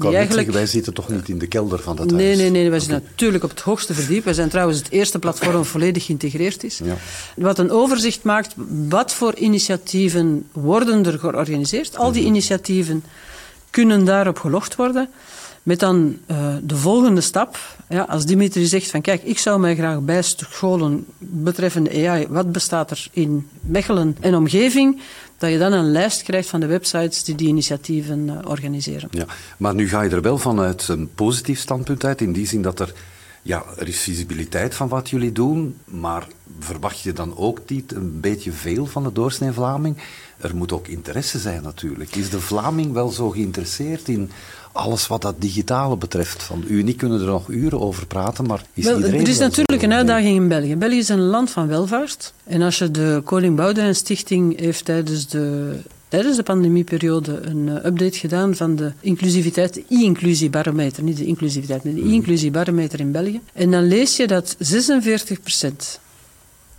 Ik 0.00 0.06
kan 0.10 0.20
net 0.20 0.32
zeggen, 0.32 0.52
wij 0.52 0.66
zitten 0.66 0.94
toch 0.94 1.08
niet 1.08 1.28
in 1.28 1.38
de 1.38 1.46
kelder 1.46 1.78
van 1.78 1.96
dat 1.96 2.10
Nee, 2.10 2.26
huis? 2.26 2.38
nee, 2.38 2.50
nee. 2.50 2.70
Wij 2.70 2.80
zijn 2.80 3.02
natuurlijk 3.10 3.44
op 3.44 3.50
het 3.50 3.60
hoogste 3.60 3.94
verdiep. 3.94 4.24
Wij 4.24 4.34
zijn 4.34 4.48
trouwens 4.48 4.78
het 4.78 4.90
eerste 4.90 5.18
platform 5.18 5.52
dat 5.52 5.66
volledig 5.76 6.04
geïntegreerd 6.04 6.64
is. 6.64 6.80
Ja. 6.84 6.96
Wat 7.36 7.58
een 7.58 7.70
overzicht 7.70 8.22
maakt, 8.22 8.54
wat 8.88 9.12
voor 9.12 9.34
initiatieven 9.36 10.46
worden 10.52 11.06
er 11.06 11.18
georganiseerd. 11.18 11.96
Al 11.96 12.04
Mhm. 12.04 12.12
die 12.14 12.24
initiatieven 12.24 13.04
kunnen 13.70 14.04
daarop 14.04 14.38
gelogd 14.38 14.76
worden. 14.76 15.08
Met 15.62 15.80
dan 15.80 16.18
eh, 16.26 16.54
de 16.62 16.76
volgende 16.76 17.20
stap. 17.20 17.58
Ja, 17.88 18.02
als 18.02 18.24
Dimitri 18.26 18.66
zegt 18.66 18.90
van 18.90 19.00
kijk, 19.00 19.22
ik 19.22 19.38
zou 19.38 19.60
mij 19.60 19.74
graag 19.76 20.00
bijscholen 20.00 21.06
betreffende 21.18 22.08
AI. 22.08 22.26
Wat 22.28 22.52
bestaat 22.52 22.90
er 22.90 23.06
in 23.12 23.48
Mechelen 23.60 24.16
en 24.20 24.34
omgeving? 24.34 25.00
Dat 25.40 25.50
je 25.50 25.58
dan 25.58 25.72
een 25.72 25.90
lijst 25.90 26.22
krijgt 26.22 26.48
van 26.48 26.60
de 26.60 26.66
websites 26.66 27.24
die 27.24 27.34
die 27.34 27.48
initiatieven 27.48 28.28
eh, 28.28 28.50
organiseren. 28.50 29.08
Ja, 29.10 29.26
maar 29.56 29.74
nu 29.74 29.88
ga 29.88 30.02
je 30.02 30.10
er 30.10 30.22
wel 30.22 30.38
vanuit 30.38 30.88
een 30.88 31.10
positief 31.14 31.60
standpunt 31.60 32.04
uit, 32.04 32.20
in 32.20 32.32
die 32.32 32.46
zin 32.46 32.62
dat 32.62 32.80
er, 32.80 32.92
ja, 33.42 33.64
er 33.78 33.88
is 33.88 34.00
visibiliteit 34.00 34.74
van 34.74 34.88
wat 34.88 35.10
jullie 35.10 35.32
doen, 35.32 35.76
maar 35.84 36.26
verwacht 36.58 37.00
je 37.00 37.12
dan 37.12 37.36
ook 37.36 37.60
niet 37.66 37.92
een 37.92 38.20
beetje 38.20 38.52
veel 38.52 38.86
van 38.86 39.02
de 39.02 39.12
doorsnee 39.12 39.52
Vlaming? 39.52 39.96
Er 40.38 40.56
moet 40.56 40.72
ook 40.72 40.86
interesse 40.86 41.38
zijn 41.38 41.62
natuurlijk. 41.62 42.16
Is 42.16 42.30
de 42.30 42.40
Vlaming 42.40 42.92
wel 42.92 43.08
zo 43.08 43.30
geïnteresseerd 43.30 44.08
in 44.08 44.30
alles 44.72 45.06
wat 45.06 45.22
dat 45.22 45.34
digitale 45.38 45.96
betreft? 45.96 46.42
Van 46.42 46.64
u 46.68 46.80
en 46.80 46.88
ik 46.88 46.96
kunnen 46.96 47.20
er 47.20 47.26
nog 47.26 47.48
uren 47.48 47.80
over 47.80 48.06
praten, 48.06 48.46
maar 48.46 48.62
is 48.74 48.84
Wel, 48.84 48.96
iedereen 48.96 49.20
er 49.20 49.28
is 49.28 49.38
natuurlijk 49.38 49.82
een 49.82 49.92
uitdaging 49.92 50.36
in 50.36 50.48
België. 50.48 50.76
België 50.76 50.98
is 50.98 51.08
een 51.08 51.20
land 51.20 51.50
van 51.50 51.66
welvaart. 51.66 52.32
En 52.44 52.62
als 52.62 52.78
je 52.78 52.90
de 52.90 53.20
Koning 53.24 53.56
Boudewijn 53.56 53.94
Stichting 53.94 54.60
heeft 54.60 54.84
tijdens 54.84 55.28
de, 55.28 55.76
tijdens 56.08 56.36
de 56.36 56.42
pandemieperiode 56.42 57.40
een 57.40 57.68
eh, 57.68 57.84
update 57.84 58.18
gedaan 58.18 58.54
van 58.54 58.76
de 58.76 58.92
inclusiviteit, 59.00 59.74
de 59.74 59.84
e-inclusiebarometer, 59.88 61.02
niet 61.02 61.16
de 61.16 61.26
inclusiviteit, 61.26 61.84
maar 61.84 61.94
de 61.94 62.00
e-inclusiebarometer 62.00 63.00
in 63.00 63.12
België. 63.12 63.40
En 63.52 63.70
dan 63.70 63.86
lees 63.86 64.16
je 64.16 64.26
dat 64.26 64.56
46% 64.56 66.00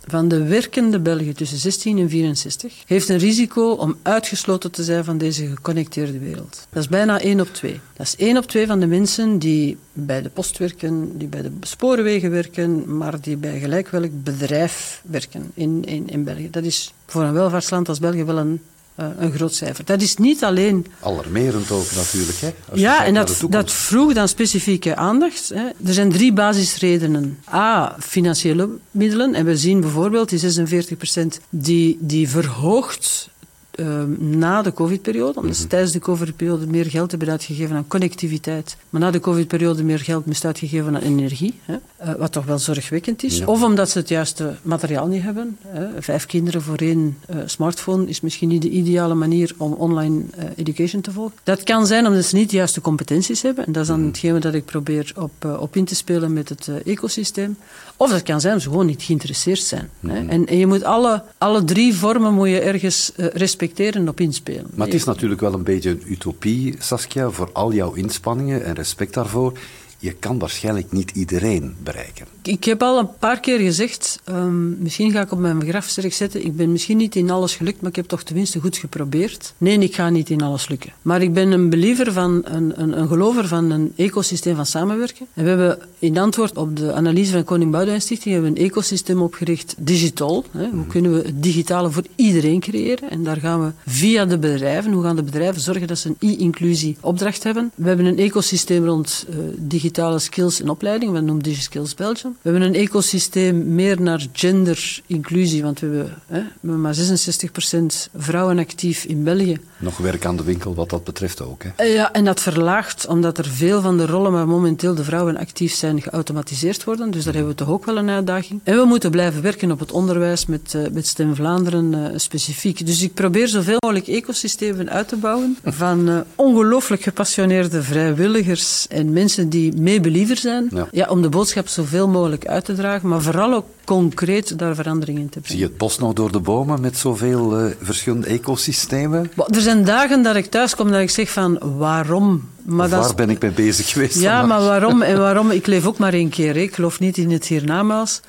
van 0.06 0.28
de 0.28 0.46
werkende 0.46 1.00
Belgen 1.00 1.34
tussen 1.34 1.58
16 1.58 1.98
en 1.98 2.08
64 2.08 2.82
heeft 2.86 3.08
een 3.08 3.18
risico 3.18 3.70
om 3.70 3.96
uitgesloten 4.02 4.70
te 4.70 4.84
zijn 4.84 5.04
van 5.04 5.18
deze 5.18 5.46
geconnecteerde 5.46 6.18
wereld. 6.18 6.66
Dat 6.70 6.82
is 6.82 6.88
bijna 6.88 7.20
1 7.20 7.40
op 7.40 7.48
2. 7.52 7.80
Dat 7.96 8.06
is 8.06 8.16
1 8.16 8.36
op 8.36 8.46
2 8.46 8.66
van 8.66 8.80
de 8.80 8.86
mensen 8.86 9.38
die 9.38 9.76
bij 9.92 10.22
de 10.22 10.28
post 10.28 10.58
werken, 10.58 11.18
die 11.18 11.28
bij 11.28 11.42
de 11.42 11.50
spoorwegen 11.60 12.30
werken, 12.30 12.96
maar 12.96 13.20
die 13.20 13.36
bij 13.36 13.58
gelijk 13.58 13.88
welk 13.88 14.22
bedrijf 14.22 15.02
werken 15.06 15.50
in, 15.54 15.84
in, 15.84 16.08
in 16.08 16.24
België. 16.24 16.50
Dat 16.50 16.64
is 16.64 16.94
voor 17.06 17.22
een 17.22 17.32
welvaartsland 17.32 17.88
als 17.88 17.98
België 17.98 18.24
wel 18.24 18.38
een 18.38 18.60
een 18.94 19.32
groot 19.32 19.54
cijfer. 19.54 19.84
Dat 19.84 20.02
is 20.02 20.16
niet 20.16 20.44
alleen... 20.44 20.86
Alarmerend 21.00 21.70
ook 21.70 21.86
natuurlijk. 21.94 22.38
Hè? 22.38 22.50
ja, 22.72 23.04
en 23.04 23.14
dat, 23.14 23.44
dat 23.48 23.72
vroeg 23.72 24.12
dan 24.12 24.28
specifieke 24.28 24.96
aandacht. 24.96 25.48
Hè. 25.54 25.64
Er 25.86 25.94
zijn 25.94 26.10
drie 26.10 26.32
basisredenen. 26.32 27.38
A, 27.52 27.96
financiële 28.00 28.68
middelen. 28.90 29.34
En 29.34 29.44
we 29.44 29.56
zien 29.56 29.80
bijvoorbeeld 29.80 30.28
die 30.28 30.60
46% 30.60 31.42
die, 31.48 31.98
die 32.00 32.28
verhoogt 32.28 33.30
Ehm, 33.72 34.38
na 34.38 34.62
de 34.62 34.72
COVID-periode, 34.72 35.40
omdat 35.40 35.56
ze 35.56 35.60
mhm. 35.60 35.70
tijdens 35.70 35.92
de 35.92 35.98
COVID-periode 35.98 36.66
meer 36.66 36.84
geld 36.84 37.10
hebben 37.10 37.28
uitgegeven 37.28 37.76
aan 37.76 37.86
connectiviteit, 37.86 38.76
maar 38.90 39.00
na 39.00 39.10
de 39.10 39.20
COVID-periode 39.20 39.84
meer 39.84 39.98
geld 39.98 40.26
moest 40.26 40.44
uitgegeven 40.44 40.96
aan 40.96 41.02
energie, 41.02 41.60
hè, 41.64 41.74
uh, 41.74 42.14
wat 42.14 42.32
toch 42.32 42.44
wel 42.44 42.58
zorgwekkend 42.58 43.22
is. 43.22 43.44
Of 43.44 43.62
omdat 43.62 43.90
ze 43.90 43.98
het 43.98 44.08
juiste 44.08 44.54
materiaal 44.62 45.06
niet 45.06 45.22
hebben. 45.22 45.58
Hè. 45.66 46.02
Vijf 46.02 46.26
kinderen 46.26 46.62
voor 46.62 46.76
één 46.76 47.18
uh, 47.30 47.36
smartphone 47.46 48.08
is 48.08 48.20
misschien 48.20 48.48
niet 48.48 48.62
de 48.62 48.70
ideale 48.70 49.14
manier 49.14 49.54
om 49.56 49.72
online 49.72 50.22
uh, 50.38 50.44
education 50.56 51.00
te 51.00 51.12
volgen. 51.12 51.34
Dat 51.42 51.62
kan 51.62 51.86
zijn 51.86 52.06
omdat 52.06 52.24
ze 52.24 52.36
niet 52.36 52.50
de 52.50 52.56
juiste 52.56 52.80
competenties 52.80 53.42
hebben, 53.42 53.66
en 53.66 53.72
dat 53.72 53.82
is 53.82 53.88
dan 53.88 53.98
mhm. 53.98 54.08
hetgeen 54.08 54.40
dat 54.40 54.54
ik 54.54 54.64
probeer 54.64 55.12
op, 55.16 55.58
op 55.58 55.76
in 55.76 55.84
te 55.84 55.94
spelen 55.94 56.32
met 56.32 56.48
het 56.48 56.70
ecosysteem. 56.84 57.56
Of 57.96 58.10
dat 58.10 58.22
kan 58.22 58.40
zijn 58.40 58.52
omdat 58.52 58.62
ze 58.62 58.70
gewoon 58.70 58.86
niet 58.86 59.02
geïnteresseerd 59.02 59.62
zijn. 59.62 59.90
Hè. 60.00 60.20
Mhm. 60.20 60.28
En, 60.28 60.46
en, 60.46 60.58
je 60.58 60.66
moet 60.66 60.84
alle, 60.84 61.22
alle 61.38 61.64
drie 61.64 61.94
vormen 61.94 62.34
moet 62.34 62.48
je 62.48 62.60
ergens 62.60 63.12
respecteren 63.16 63.60
respecteren 63.62 64.08
op 64.08 64.20
inspelen. 64.20 64.70
Maar 64.74 64.86
het 64.86 64.96
is 64.96 65.04
natuurlijk 65.04 65.40
wel 65.40 65.52
een 65.52 65.62
beetje 65.62 65.90
een 65.90 66.02
utopie, 66.06 66.74
Saskia, 66.78 67.30
voor 67.30 67.50
al 67.52 67.72
jouw 67.72 67.92
inspanningen 67.92 68.64
en 68.64 68.74
respect 68.74 69.14
daarvoor 69.14 69.58
je 70.02 70.12
kan 70.12 70.38
waarschijnlijk 70.38 70.92
niet 70.92 71.10
iedereen 71.10 71.74
bereiken. 71.82 72.26
Ik 72.42 72.64
heb 72.64 72.82
al 72.82 72.98
een 72.98 73.08
paar 73.18 73.40
keer 73.40 73.58
gezegd, 73.58 74.20
um, 74.28 74.76
misschien 74.78 75.10
ga 75.10 75.20
ik 75.20 75.32
op 75.32 75.38
mijn 75.38 75.68
grafsterk 75.68 76.12
zetten, 76.12 76.44
ik 76.44 76.56
ben 76.56 76.72
misschien 76.72 76.96
niet 76.96 77.16
in 77.16 77.30
alles 77.30 77.56
gelukt, 77.56 77.80
maar 77.80 77.90
ik 77.90 77.96
heb 77.96 78.06
toch 78.06 78.22
tenminste 78.22 78.60
goed 78.60 78.76
geprobeerd. 78.76 79.54
Nee, 79.58 79.78
ik 79.78 79.94
ga 79.94 80.10
niet 80.10 80.30
in 80.30 80.42
alles 80.42 80.68
lukken. 80.68 80.92
Maar 81.02 81.22
ik 81.22 81.32
ben 81.32 81.50
een 81.50 81.70
believer 81.70 82.12
van, 82.12 82.42
een, 82.44 82.80
een, 82.80 82.98
een 82.98 83.08
gelover 83.08 83.48
van 83.48 83.70
een 83.70 83.92
ecosysteem 83.96 84.56
van 84.56 84.66
samenwerken. 84.66 85.26
En 85.34 85.42
we 85.42 85.48
hebben 85.48 85.78
in 85.98 86.18
antwoord 86.18 86.56
op 86.56 86.76
de 86.76 86.92
analyse 86.92 87.32
van 87.32 87.44
Koning 87.44 87.70
Boudewijn 87.70 88.02
Stichting 88.02 88.34
hebben 88.34 88.52
we 88.52 88.60
een 88.60 88.66
ecosysteem 88.66 89.22
opgericht, 89.22 89.74
digital. 89.78 90.44
Hè. 90.50 90.64
Hoe 90.64 90.80
mhm. 90.80 90.88
kunnen 90.88 91.12
we 91.12 91.26
het 91.26 91.42
digitale 91.42 91.90
voor 91.90 92.04
iedereen 92.16 92.60
creëren? 92.60 93.10
En 93.10 93.24
daar 93.24 93.36
gaan 93.36 93.64
we 93.64 93.72
via 93.86 94.24
de 94.24 94.38
bedrijven, 94.38 94.92
hoe 94.92 95.02
gaan 95.02 95.16
de 95.16 95.22
bedrijven 95.22 95.60
zorgen 95.60 95.86
dat 95.86 95.98
ze 95.98 96.08
een 96.08 96.30
e-inclusie 96.30 96.96
opdracht 97.00 97.42
hebben? 97.42 97.70
We 97.74 97.88
hebben 97.88 98.06
een 98.06 98.18
ecosysteem 98.18 98.84
rond 98.84 99.26
uh, 99.28 99.36
digitaal 99.58 99.90
digitale 99.92 100.18
skills 100.18 100.60
en 100.60 100.68
opleiding. 100.68 101.12
We 101.12 101.20
noemen 101.20 101.42
DigiSkills 101.42 101.94
Belgium. 101.94 102.36
We 102.42 102.50
hebben 102.50 102.68
een 102.68 102.74
ecosysteem 102.74 103.74
meer 103.74 104.00
naar 104.00 104.26
gender-inclusie, 104.32 105.62
want 105.62 105.80
we 105.80 105.86
hebben, 105.86 106.22
hè, 106.26 106.40
we 106.40 106.48
hebben 106.60 106.80
maar 106.80 106.94
66% 106.94 108.08
vrouwen 108.16 108.58
actief 108.58 109.04
in 109.04 109.24
België. 109.24 109.60
Nog 109.78 109.96
werk 109.96 110.24
aan 110.24 110.36
de 110.36 110.42
winkel 110.42 110.74
wat 110.74 110.90
dat 110.90 111.04
betreft 111.04 111.42
ook. 111.42 111.62
Hè? 111.62 111.70
Eh, 111.76 111.94
ja, 111.94 112.12
en 112.12 112.24
dat 112.24 112.40
verlaagt 112.40 113.06
omdat 113.06 113.38
er 113.38 113.44
veel 113.44 113.80
van 113.80 113.96
de 113.96 114.06
rollen 114.06 114.32
waar 114.32 114.48
momenteel 114.48 114.94
de 114.94 115.04
vrouwen 115.04 115.36
actief 115.36 115.74
zijn 115.74 116.02
geautomatiseerd 116.02 116.84
worden. 116.84 117.10
Dus 117.10 117.24
daar 117.24 117.34
hebben 117.34 117.52
we 117.52 117.58
toch 117.58 117.68
ook 117.68 117.84
wel 117.84 117.96
een 117.96 118.10
uitdaging. 118.10 118.60
En 118.64 118.76
we 118.76 118.84
moeten 118.84 119.10
blijven 119.10 119.42
werken 119.42 119.70
op 119.70 119.80
het 119.80 119.92
onderwijs 119.92 120.46
met, 120.46 120.72
uh, 120.76 120.88
met 120.92 121.06
Stem 121.06 121.34
Vlaanderen 121.34 121.92
uh, 121.92 122.06
specifiek. 122.16 122.86
Dus 122.86 123.02
ik 123.02 123.14
probeer 123.14 123.48
zoveel 123.48 123.76
mogelijk 123.78 124.08
ecosystemen 124.08 124.90
uit 124.90 125.08
te 125.08 125.16
bouwen 125.16 125.56
van 125.64 126.08
uh, 126.08 126.20
ongelooflijk 126.34 127.02
gepassioneerde 127.02 127.82
vrijwilligers 127.82 128.86
en 128.88 129.12
mensen 129.12 129.48
die 129.48 129.72
meebeliever 129.82 130.36
zijn. 130.36 130.70
Ja. 130.90 131.08
om 131.08 131.22
de 131.22 131.28
boodschap 131.28 131.68
zoveel 131.68 132.08
mogelijk 132.08 132.46
uit 132.46 132.64
te 132.64 132.74
dragen, 132.74 133.08
maar 133.08 133.22
vooral 133.22 133.54
ook 133.54 133.66
concreet 133.84 134.58
daar 134.58 134.74
verandering 134.74 135.18
in 135.18 135.28
te 135.28 135.40
brengen. 135.40 135.48
Zie 135.48 135.58
je 135.58 135.64
het 135.64 135.76
bos 135.76 135.98
nog 135.98 136.12
door 136.12 136.32
de 136.32 136.40
bomen 136.40 136.80
met 136.80 136.96
zoveel 136.96 137.60
uh, 137.60 137.72
verschillende 137.80 138.26
ecosystemen? 138.26 139.30
er 139.46 139.60
zijn 139.60 139.84
dagen 139.84 140.22
dat 140.22 140.36
ik 140.36 140.46
thuis 140.46 140.74
kom 140.74 140.90
dat 140.90 141.00
ik 141.00 141.10
zeg 141.10 141.30
van 141.30 141.58
waarom? 141.78 142.48
Maar 142.62 142.88
waar 142.88 143.14
ben 143.14 143.30
ik 143.30 143.42
mee 143.42 143.50
bezig 143.50 143.88
geweest? 143.88 144.20
Ja, 144.20 144.46
maar 144.46 144.60
waarom? 144.60 145.02
En 145.12 145.18
waarom? 145.18 145.50
Ik 145.50 145.66
leef 145.66 145.86
ook 145.86 145.98
maar 145.98 146.12
één 146.12 146.28
keer. 146.28 146.56
Ik 146.56 146.74
geloof 146.74 147.00
niet 147.00 147.16
in 147.16 147.30
het 147.30 147.46
hiernamaals. 147.46 148.20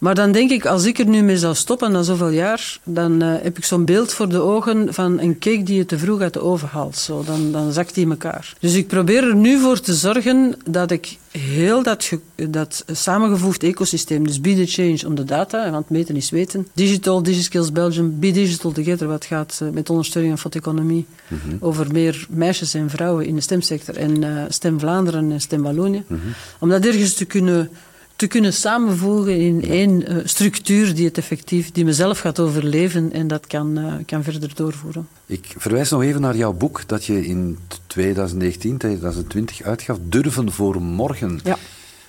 Maar 0.00 0.14
dan 0.14 0.32
denk 0.32 0.50
ik, 0.50 0.66
als 0.66 0.84
ik 0.84 0.98
er 0.98 1.06
nu 1.06 1.22
mee 1.22 1.38
zou 1.38 1.54
stoppen 1.54 1.92
na 1.92 2.02
zoveel 2.02 2.28
jaar, 2.28 2.78
dan 2.84 3.22
uh, 3.22 3.34
heb 3.42 3.56
ik 3.56 3.64
zo'n 3.64 3.84
beeld 3.84 4.12
voor 4.12 4.28
de 4.28 4.40
ogen 4.40 4.94
van 4.94 5.20
een 5.20 5.38
cake 5.38 5.62
die 5.62 5.76
je 5.76 5.84
te 5.84 5.98
vroeg 5.98 6.20
uit 6.20 6.32
de 6.32 6.40
oven 6.40 6.68
haalt. 6.68 6.96
Zo, 6.96 7.24
dan, 7.24 7.52
dan 7.52 7.72
zakt 7.72 7.94
die 7.94 8.04
in 8.04 8.10
elkaar. 8.10 8.54
Dus 8.60 8.74
ik 8.74 8.86
probeer 8.86 9.24
er 9.24 9.34
nu 9.34 9.58
voor 9.58 9.80
te 9.80 9.94
zorgen 9.94 10.54
dat 10.64 10.90
ik 10.90 11.18
heel 11.30 11.82
dat, 11.82 12.10
dat 12.34 12.84
samengevoegd 12.86 13.62
ecosysteem, 13.62 14.26
dus 14.26 14.40
Be 14.40 14.54
the 14.54 14.66
Change 14.66 15.06
om 15.06 15.14
de 15.14 15.24
data, 15.24 15.70
want 15.70 15.90
meten 15.90 16.16
is 16.16 16.30
weten, 16.30 16.66
Digital, 16.72 17.22
DigiSkills 17.22 17.72
Belgium, 17.72 18.18
Be 18.18 18.30
Digital 18.30 18.72
Together, 18.72 19.08
wat 19.08 19.24
gaat 19.24 19.60
uh, 19.62 19.70
met 19.70 19.90
ondersteuning 19.90 20.40
van 20.40 20.50
fotoeconomie 20.50 21.06
mm 21.28 21.38
over 21.60 21.92
meer 21.92 22.26
meisjes 22.28 22.74
en 22.74 22.90
vrouwen 22.90 23.26
in 23.26 23.34
de 23.34 23.40
stemsector 23.40 23.96
en 23.96 24.22
uh, 24.22 24.42
Stem 24.48 24.80
Vlaanderen 24.80 25.32
en 25.32 25.40
Stem 25.40 25.62
Wallonië. 25.62 26.04
Mm 26.06 26.20
Om 26.58 26.68
dat 26.68 26.84
ergens 26.84 27.14
te 27.14 27.24
kunnen 27.24 27.70
te 28.20 28.26
kunnen 28.26 28.52
samenvoegen 28.52 29.40
in 29.40 29.64
één 29.64 30.12
uh, 30.12 30.18
structuur 30.24 30.94
die 30.94 31.04
het 31.04 31.18
effectief, 31.18 31.72
die 31.72 31.84
mezelf 31.84 32.18
gaat 32.18 32.38
overleven 32.38 33.12
en 33.12 33.28
dat 33.28 33.46
kan, 33.46 33.78
uh, 33.78 33.94
kan 34.06 34.22
verder 34.22 34.54
doorvoeren. 34.54 35.08
Ik 35.26 35.54
verwijs 35.56 35.90
nog 35.90 36.02
even 36.02 36.20
naar 36.20 36.36
jouw 36.36 36.52
boek 36.52 36.82
dat 36.88 37.04
je 37.04 37.26
in 37.26 37.58
2019, 37.86 38.78
2020 38.78 39.62
uitgaf, 39.62 39.98
Durven 40.02 40.52
voor 40.52 40.82
Morgen. 40.82 41.40
Ja. 41.44 41.56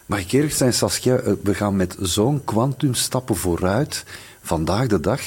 Mag 0.06 0.20
ik 0.20 0.32
eerlijk 0.32 0.54
zijn, 0.54 0.74
Saskia, 0.74 1.16
eh, 1.16 1.34
we 1.44 1.54
gaan 1.54 1.76
met 1.76 1.96
zo'n 2.00 2.42
kwantumstappen 2.44 3.36
vooruit, 3.36 4.04
vandaag 4.42 4.88
de 4.88 5.00
dag, 5.00 5.22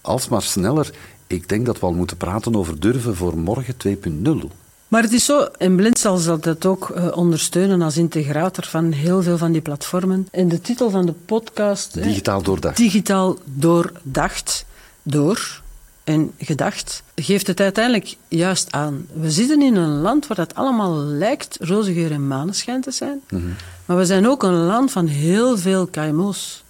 alsmaar 0.00 0.42
sneller. 0.42 0.90
Ik 1.26 1.48
denk 1.48 1.66
dat 1.66 1.80
we 1.80 1.86
al 1.86 1.94
moeten 1.94 2.16
praten 2.16 2.56
over 2.56 2.80
Durven 2.80 3.16
voor 3.16 3.38
Morgen 3.38 3.76
2.0. 3.76 4.50
Maar 4.90 5.02
het 5.02 5.12
is 5.12 5.24
zo, 5.24 5.48
en 5.58 5.76
Blind 5.76 5.98
zal 5.98 6.40
dat 6.40 6.66
ook 6.66 6.92
uh, 6.96 7.16
ondersteunen 7.16 7.82
als 7.82 7.96
integrator 7.96 8.64
van 8.64 8.92
heel 8.92 9.22
veel 9.22 9.38
van 9.38 9.52
die 9.52 9.60
platformen. 9.60 10.28
En 10.30 10.48
de 10.48 10.60
titel 10.60 10.90
van 10.90 11.06
de 11.06 11.12
podcast... 11.12 12.02
Digitaal 12.02 12.42
doordacht. 12.42 12.76
Digitaal 12.76 13.38
doordacht. 13.44 14.64
Door 15.02 15.62
en 16.04 16.32
gedacht, 16.38 17.02
geeft 17.14 17.46
het 17.46 17.60
uiteindelijk 17.60 18.16
juist 18.28 18.72
aan. 18.72 19.06
We 19.12 19.30
zitten 19.30 19.62
in 19.62 19.76
een 19.76 20.00
land 20.00 20.26
waar 20.26 20.36
dat 20.36 20.54
allemaal 20.54 20.96
lijkt 20.96 21.56
roze 21.60 21.92
geur 21.92 22.12
en 22.12 22.26
maneschijn 22.26 22.80
te 22.80 22.90
zijn. 22.90 23.20
Mm 23.30 23.40
-hmm. 23.40 23.54
Maar 23.84 23.96
we 23.96 24.04
zijn 24.04 24.28
ook 24.28 24.42
een 24.42 24.64
land 24.64 24.90
van 24.90 25.06
heel 25.06 25.58
veel 25.58 25.86
KMO's. 25.86 26.62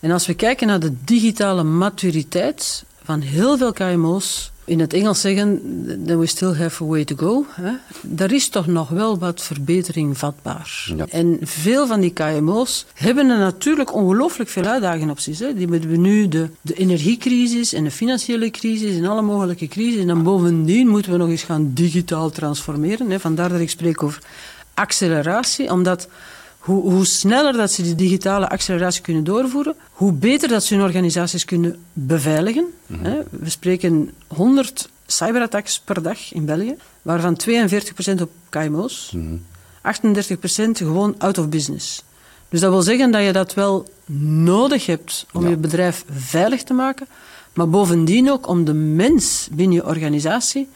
En 0.00 0.10
als 0.10 0.26
we 0.26 0.34
kijken 0.34 0.66
naar 0.66 0.80
de 0.80 0.92
digitale 1.04 1.62
maturiteit 1.62 2.84
van 3.04 3.20
heel 3.20 3.56
veel 3.56 3.72
KMO's, 3.72 4.52
in 4.64 4.80
het 4.80 4.92
Engels 4.92 5.20
zeggen, 5.20 5.60
that 6.06 6.18
we 6.18 6.26
still 6.26 6.54
have 6.54 6.84
a 6.84 6.86
way 6.86 7.04
to 7.04 7.16
go. 7.16 7.46
Hè. 7.50 7.70
Daar 8.02 8.32
is 8.32 8.48
toch 8.48 8.66
nog 8.66 8.88
wel 8.88 9.18
wat 9.18 9.42
verbetering 9.42 10.18
vatbaar. 10.18 10.92
En 11.08 11.38
veel 11.42 11.86
van 11.86 12.00
die 12.00 12.12
KMO's 12.12 12.86
hebben 12.94 13.30
er 13.30 13.38
natuurlijk 13.38 13.94
ongelooflijk 13.94 14.50
veel 14.50 14.64
uitdagingen 14.64 15.10
op 15.10 15.18
zich. 15.18 15.38
Hè. 15.38 15.54
Die 15.54 15.68
hebben 15.68 16.00
nu 16.00 16.28
de, 16.28 16.48
de 16.60 16.74
energiecrisis 16.74 17.72
en 17.72 17.84
de 17.84 17.90
financiële 17.90 18.50
crisis 18.50 18.96
en 18.96 19.06
alle 19.06 19.22
mogelijke 19.22 19.68
crisis. 19.68 20.00
En 20.00 20.06
dan 20.06 20.22
bovendien 20.22 20.88
moeten 20.88 21.12
we 21.12 21.18
nog 21.18 21.28
eens 21.28 21.42
gaan 21.42 21.70
digitaal 21.74 22.30
transformeren. 22.30 23.10
Hè. 23.10 23.20
Vandaar 23.20 23.48
dat 23.48 23.60
ik 23.60 23.70
spreek 23.70 24.02
over 24.02 24.22
acceleratie, 24.74 25.70
omdat 25.70 26.08
hoe, 26.64 26.82
hoe, 26.82 27.06
sneller 27.06 27.52
dat 27.52 27.72
ze 27.72 27.82
die 27.82 27.94
digitale 27.94 28.48
acceleratie 28.48 29.02
kunnen 29.02 29.24
doorvoeren, 29.24 29.74
hoe 29.92 30.12
beter 30.12 30.48
dat 30.48 30.64
ze 30.64 30.74
hun 30.74 30.84
organisaties 30.84 31.44
kunnen 31.44 31.76
beveiligen. 31.92 32.66
Mhm. 32.86 33.22
We 33.30 33.50
spreken 33.50 34.10
100 34.26 34.88
cyberattacks 35.06 35.80
per 35.80 36.02
dag 36.02 36.32
in 36.32 36.44
België, 36.44 36.76
waarvan 37.02 37.36
42% 37.36 38.20
op 38.20 38.30
KMO's, 38.48 39.10
mm 39.14 39.42
38% 39.84 40.70
gewoon 40.70 41.14
out 41.18 41.38
of 41.38 41.48
business. 41.48 42.02
Dus 42.48 42.60
dat 42.60 42.70
wil 42.70 42.82
zeggen 42.82 43.10
dat 43.10 43.24
je 43.24 43.32
dat 43.32 43.54
wel 43.54 43.88
nodig 44.44 44.86
hebt 44.86 45.26
om 45.32 45.48
je 45.48 45.56
bedrijf 45.56 46.04
veilig 46.10 46.62
te 46.62 46.72
maken, 46.72 47.06
maar 47.52 47.68
bovendien 47.68 48.30
ook 48.30 48.48
om 48.48 48.64
de 48.64 48.72
mens 48.74 49.48
binnen 49.52 49.76
je 49.76 49.86
organisatie 49.86 50.68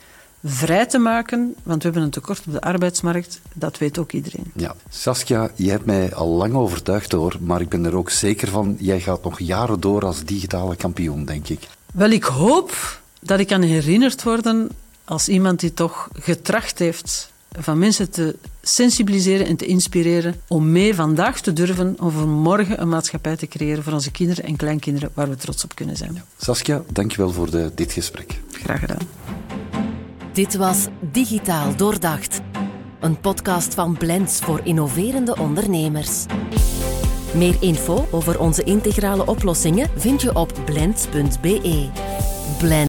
vrij 0.45 0.87
te 0.87 0.99
maken, 0.99 1.55
want 1.63 1.83
we 1.83 1.85
hebben 1.85 2.03
een 2.03 2.11
tekort 2.11 2.43
op 2.47 2.53
de 2.53 2.61
arbeidsmarkt, 2.61 3.41
dat 3.55 3.79
weet 3.79 3.99
ook 3.99 4.13
iedereen. 4.13 4.53
Ja, 4.55 4.75
Saskia, 4.89 5.51
je 5.55 5.71
hebt 5.71 5.87
mij 5.87 6.15
al 6.15 6.29
lang 6.29 6.55
overtuigd 6.55 7.13
hoor, 7.13 7.37
maar 7.41 7.61
ik 7.61 7.69
ben 7.69 7.85
er 7.85 7.97
ook 7.97 8.11
zeker 8.11 8.49
van, 8.49 8.77
jij 8.79 9.01
gaat 9.01 9.25
nog 9.25 9.41
jaren 9.41 9.81
door 9.81 10.05
als 10.05 10.25
digitale 10.25 10.77
kampioen, 10.77 11.25
denk 11.25 11.49
ik. 11.49 11.69
Wel, 11.93 12.11
ik 12.11 12.25
hoop 12.25 13.01
dat 13.21 13.41
ik 13.41 13.47
kan 13.47 13.63
herinnerd 13.63 14.23
worden 14.23 14.69
als 15.05 15.29
iemand 15.29 15.61
die 15.61 15.75
toch 15.75 16.09
getracht 16.13 16.79
heeft 16.79 17.33
van 17.59 17.79
mensen 17.79 18.11
te 18.11 18.37
sensibiliseren 18.63 19.47
en 19.47 19.57
te 19.57 19.67
inspireren 19.67 20.41
om 20.49 20.73
mee 20.73 20.95
vandaag 20.95 21.41
te 21.41 21.53
durven 21.53 21.97
om 22.01 22.11
voor 22.11 22.29
morgen 22.29 22.81
een 22.81 22.89
maatschappij 22.89 23.37
te 23.37 23.47
creëren 23.47 23.83
voor 23.83 23.93
onze 23.93 24.11
kinderen 24.11 24.45
en 24.45 24.57
kleinkinderen 24.57 25.11
waar 25.15 25.29
we 25.29 25.37
trots 25.37 25.65
op 25.65 25.75
kunnen 25.75 25.97
zijn. 25.97 26.23
Saskia, 26.37 26.83
dankjewel 26.93 27.33
voor 27.33 27.51
de, 27.51 27.71
dit 27.75 27.93
gesprek. 27.93 28.41
Graag 28.53 28.81
gedaan. 28.81 29.09
Dit 30.39 30.57
was 30.57 30.87
Digitaal 31.01 31.77
Doordacht, 31.77 32.41
een 33.01 33.21
podcast 33.21 33.75
van 33.75 33.97
Blends 33.97 34.41
voor 34.41 34.61
innoverende 34.65 35.37
ondernemers. 35.37 36.27
Meer 37.35 37.57
info 37.61 38.09
over 38.11 38.41
onze 38.41 38.63
integrale 38.63 39.27
oplossingen 39.27 39.91
vind 39.97 40.23
je 40.23 40.35
op 40.35 40.53
blends.be. 40.65 41.89
Blends 42.59 42.79